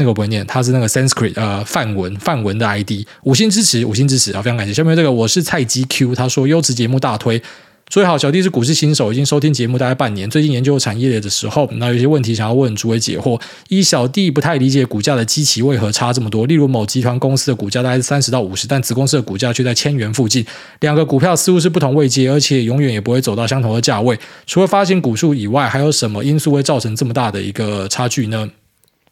[0.00, 4.72] 那个不会念，他是那个 Sanskrit 呃梵文梵文的 ID，五星支持，五星支持啊，非常感谢。
[4.72, 7.42] 下面这个我是菜鸡 Q，他说优质节目大推，
[7.90, 13.40] 所以好，小弟是股市新手，已经收听节目大概半年，最近研究产业的时候，那有些问题想要问诸位解惑。
[13.68, 20.46] 一小弟不太理解股价的基期为何差这么多，例如某集团公司的股价大概是三十到五十，但子公司的股价却在千元附近，
[20.78, 24.16] 两个股票似乎是不同位阶，而且永远也不会走到相同的价位。
[24.46, 28.48] 除了发行股数以外，还有什么因素会造成这么大的一个差距呢？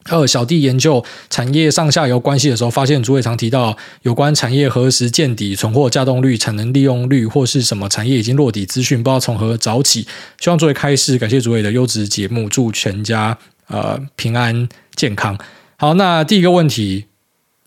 [0.08, 10.06] 二小弟研究产业上下游关系的时候，发现主伟常提到有关产业何时见底、存货稼动率、产能利用率或是什么产业已经落底资讯，不知道从何找起。
[10.40, 13.36] 希望作为开始，感谢主伟的优质节目，祝全家
[13.68, 15.38] 呃平安健康。
[15.76, 17.06] 好，那第一个问题，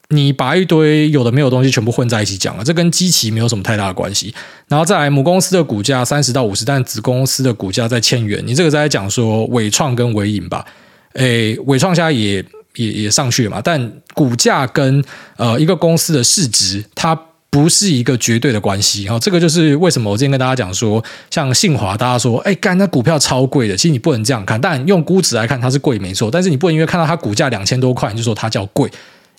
[0.10, 4.34] 你把一堆有的没有东西全部混在一起讲了，这跟基期没有什么太大的关系。
[4.68, 10.66] 然后再来，母公司的股价三十到五十，但子公司的股价在千元，你这个在讲说纬创跟纬颖吧？
[11.14, 12.44] 诶，伟创下也
[12.76, 15.04] 也也上去了嘛，但股价跟
[15.38, 19.06] 呃一个公司的市值，它不是一个绝对的关系。
[19.06, 24.62] 然后这个就是为什么我之前跟大家讲说，像信华，大家说，哎，干那股票超贵的，其实你不能这样看。
[24.62, 28.90] 但用估值来看，它是贵没错，但是你不能因为看到它股价两千多块，你就说它叫贵，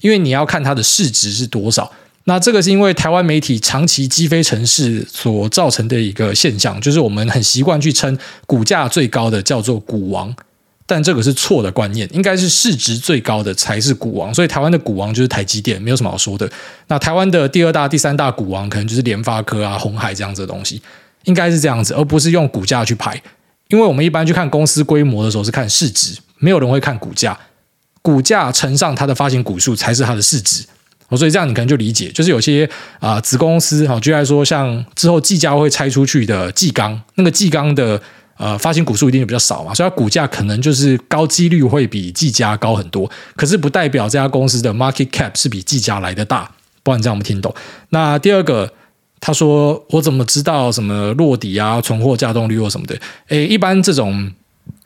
[0.01, 1.91] 因为你要看它的市值是多少。
[2.25, 10.35] 那这个是因为台湾媒体长期积非城市所造成的一个现象，就是我们很习惯去称股价最高的叫做股王。
[10.93, 16.51] 但这个是错的观念，应该是市值最高的才是股王，所以台湾的股王就是台积电，没有什么好说的。
[16.88, 20.82] 那台湾的第二大、第三大股王可能就是联发科啊、红海这样子的东西，
[21.26, 23.22] 应该是这样子，而不是用股价去排。
[23.68, 27.38] 因为我们一般去看公司规模的时候是看市值，没有人会看股价，
[28.03, 30.64] 股价乘上它的发行股数才是它的市值。
[31.16, 32.68] 所以这样你可能就理解，就是有些
[32.99, 38.03] 啊、子公司，哈，举例说，像之后技嘉会拆出去的技钢，那个技钢的。
[38.41, 46.51] 呃，发行股数一定比较少嘛，所以它股价可能就是高几率会比技嘉高很多，可是不代表这家公司的 market cap 是比技嘉来的大，
[46.82, 47.55] 不然这样我们听懂。
[47.91, 48.72] 那第二个，
[49.20, 52.99] 他说我怎么知道什么落底啊、存货稼动率或什么的？
[53.28, 54.32] 诶，一般这种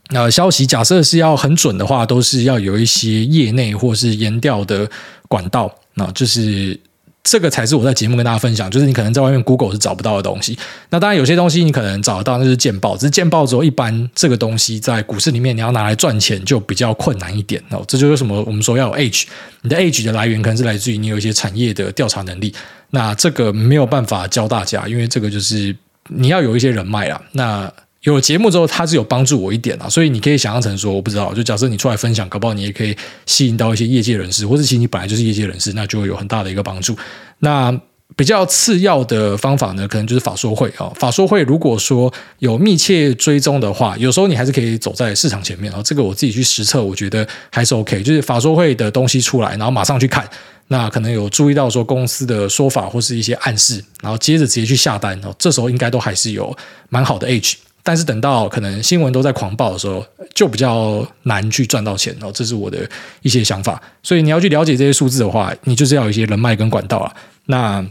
[0.09, 4.91] 呃消息，假设是要很准的话，都是要有一些业内或是研调的
[5.29, 6.81] 管道，那就是。
[7.25, 10.57] 这个才是我在节目跟大家分享，就是你可能在外面 Google 是找不到的东西。
[10.91, 12.97] 那当然有些东西你可能找得到，那是见报。
[12.97, 17.83] 只是见报之后，一般这个东西在股市里面你要拿来赚钱就比较困难一点哦。
[17.89, 19.25] 这就是什么我们说要有 Edge，
[19.63, 22.55] 你的 Edge 的来源可能是来自于你有一些产业的调查能力。
[22.91, 25.75] 那这个没有办法教大家，因为这个就是
[26.11, 27.21] 你要有一些人脉啦。
[27.33, 27.73] 那
[28.05, 32.97] 有了节目之后，它是有帮助我一点啊，所以你可以想象成说，我不知道，就假设你出来分享，搞不好你也可以
[33.27, 36.97] 吸引到一些业界人士，或者其实你本来就是业界人士，那就会有很大的一个帮助。
[37.39, 37.75] 那
[38.15, 40.93] 比较次要的方法呢，可能就是法说会啊。
[40.95, 45.81] 法说会如果说有密切追踪的话，有时候你还是可以走在市场前面啊。
[45.83, 48.03] 这个我自己去实测，我觉得还是 OK。
[48.03, 50.29] 就是法说会的东西出来，然后马上去看，
[50.69, 55.35] 那可能有注意到说公司的说法或是一些暗示，然后接着直接去下单哦。
[55.39, 56.55] 这时候应该都还是有
[56.91, 57.57] 蛮好的 H。
[57.87, 60.05] 但是等到可能新闻都在狂报的时候，
[60.35, 62.33] 就比较难去赚到钱哦。
[62.33, 62.79] 这是我的
[63.21, 63.81] 一些想法。
[64.03, 67.15] 所以你要去了解这些数字的话，你就是要有一些人脉跟管道啊。
[67.45, 67.87] 那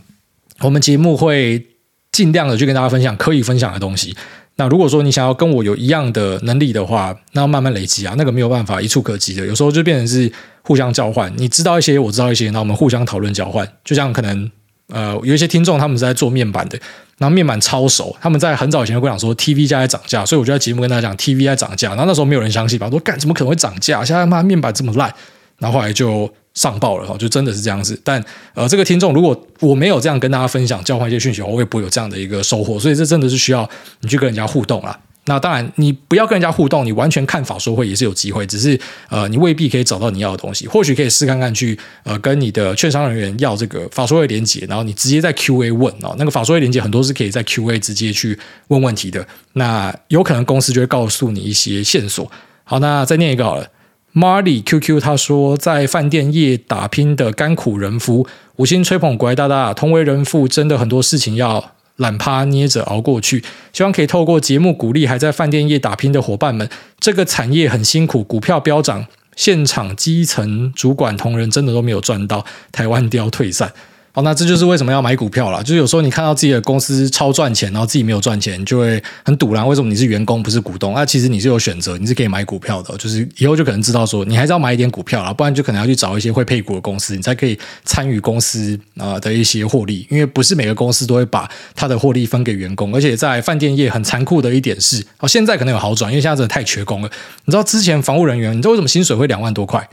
[0.61, 1.63] 我们节目会
[2.11, 4.15] 尽量的去跟大家分享可以分享的东西。
[4.55, 9.45] 那如果说你想要跟我有一样的能力的话，那要慢慢累积啊，那个没有办法一触可及的。
[9.45, 10.31] 有时候就变成是
[10.63, 13.67] 互相交换，你知道一些，我知道一些，那我们互相讨论交换。
[13.83, 14.51] 就像可能
[14.87, 16.79] 呃有一些听众他们是在做面板的。
[17.17, 21.89] 然后面板超熟，他们在很早以前就讲说，TV 价在涨价，所以我就在节目跟大家讲 TV 在涨价。
[21.89, 24.03] 然后那时候没有人相信吧，说干怎么可能会涨价？
[24.03, 25.13] 现在妈面板这么烂，
[25.59, 27.99] 然后后来就上报了哈，就真的是这样子。
[28.03, 32.79] 但呃，这个听众如果我没有这样跟大家分享交换一些讯息，我也不会有这样的一个收获。
[32.79, 33.69] 所以这真的是需要
[34.01, 34.99] 你去跟人家互动啊。
[35.25, 38.77] 那当然，你不要跟人家互动，你完全看法说会也是有机会，只是
[39.09, 40.67] 呃，你未必可以找到你要的东西。
[40.67, 49.25] 或许可以试看看去呃，跟你的券商人员要这个法说会连接，然后你直接在 Q A 问哦，那个法说会连接很多是可以在 Q A 直接去问问题的。
[49.53, 52.29] 那有可能公司就会告诉你一些线索。
[52.65, 53.69] 好，那再念一个好了
[54.13, 61.71] ，Marley QQ 他说，在饭店业打拼的甘苦人夫，五星吹捧国外大大，同为人父，真的很多事情要。
[61.97, 66.67] 懒趴捏着熬过去，希望可以透过节目鼓励还在饭店业打拼的伙伴们。
[66.99, 73.71] 这个产业很辛苦，股票飙涨，现场基层主管同仁真的都没有赚到，台湾都要退散。
[74.15, 75.59] 好，那这就是为什么要买股票啦。
[75.63, 79.67] 就是有时候你看到自己的公司超赚钱，然后自己没有赚钱，就会很堵然。
[79.67, 80.93] 为什么你是员工不是股东？
[80.93, 82.95] 那其实你是有选择，你是可以买股票的。
[82.97, 90.05] 就是以后就可能知道说，你还是要买一点股票啦，不然就可能要去找一些会配股的公司，你才可以参与公司啊的一些获利。
[90.11, 97.09] 因为不是每个公司都会把它的获利分给员工，而且在饭店业很残酷的一点是，哦，现在可能有好转，因为现在真的太缺工了。
[97.45, 99.89] 你知道之前防务人员，你知道为什么薪水会两万多块？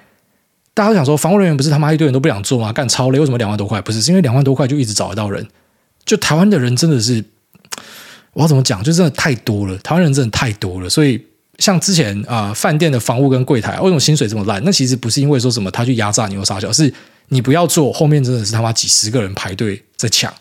[0.73, 2.73] 大家都想说，防务人员不是他妈一堆人都不想做吗？
[2.73, 3.81] 干超累，为什么两万多块？
[3.81, 5.47] 不是，是因为两万多块就一直找得到人。
[6.07, 7.23] 就台湾的人真的是，
[8.33, 8.83] 我要怎么讲？
[8.83, 10.89] 就真的太多了，台湾人真的太多了。
[10.89, 11.23] 所以
[11.59, 14.63] 像之前啊、呃，饭店的房屋跟柜台，为什么薪水这么烂？
[14.65, 16.93] 那其实不是因为说什么他去压榨你或啥小，是
[17.29, 20.33] 你不要做，后面真的是他妈几十个人排队在抢。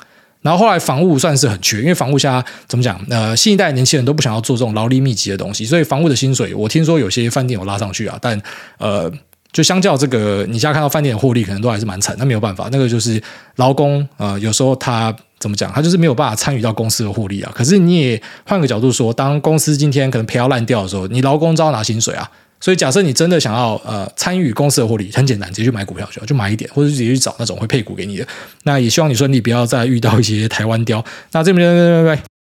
[0.41, 3.03] 然后后来房务算是很缺，因为房务现在怎么讲？
[3.09, 8.41] 呃，新一代年轻人都不想要做这种劳力密集的东西，所以房务的薪水，我听说有些饭店有拉上去啊，但
[8.77, 9.11] 呃。
[9.51, 13.21] 就相较这个，你现在看到饭店的获利可能都还是蛮惨，那没有办法，那个就是
[13.55, 17.51] 劳工、呃，有时候他怎么讲，他就是没有办法参与到公司的获利啊。
[17.55, 22.29] 可是你也换个角度说，当公司今天可能赔到烂掉的时候，你劳工照拿薪水啊。
[22.61, 28.27] 所以假设你真的想要呃参与公司的获利，很简单，直接去买股票就好，就买一点，或者直接去找那种会配股给你的。
[28.63, 31.03] 那也希望你顺利，不要再遇到一些台湾雕。
[31.31, 32.38] 那这边拜拜拜。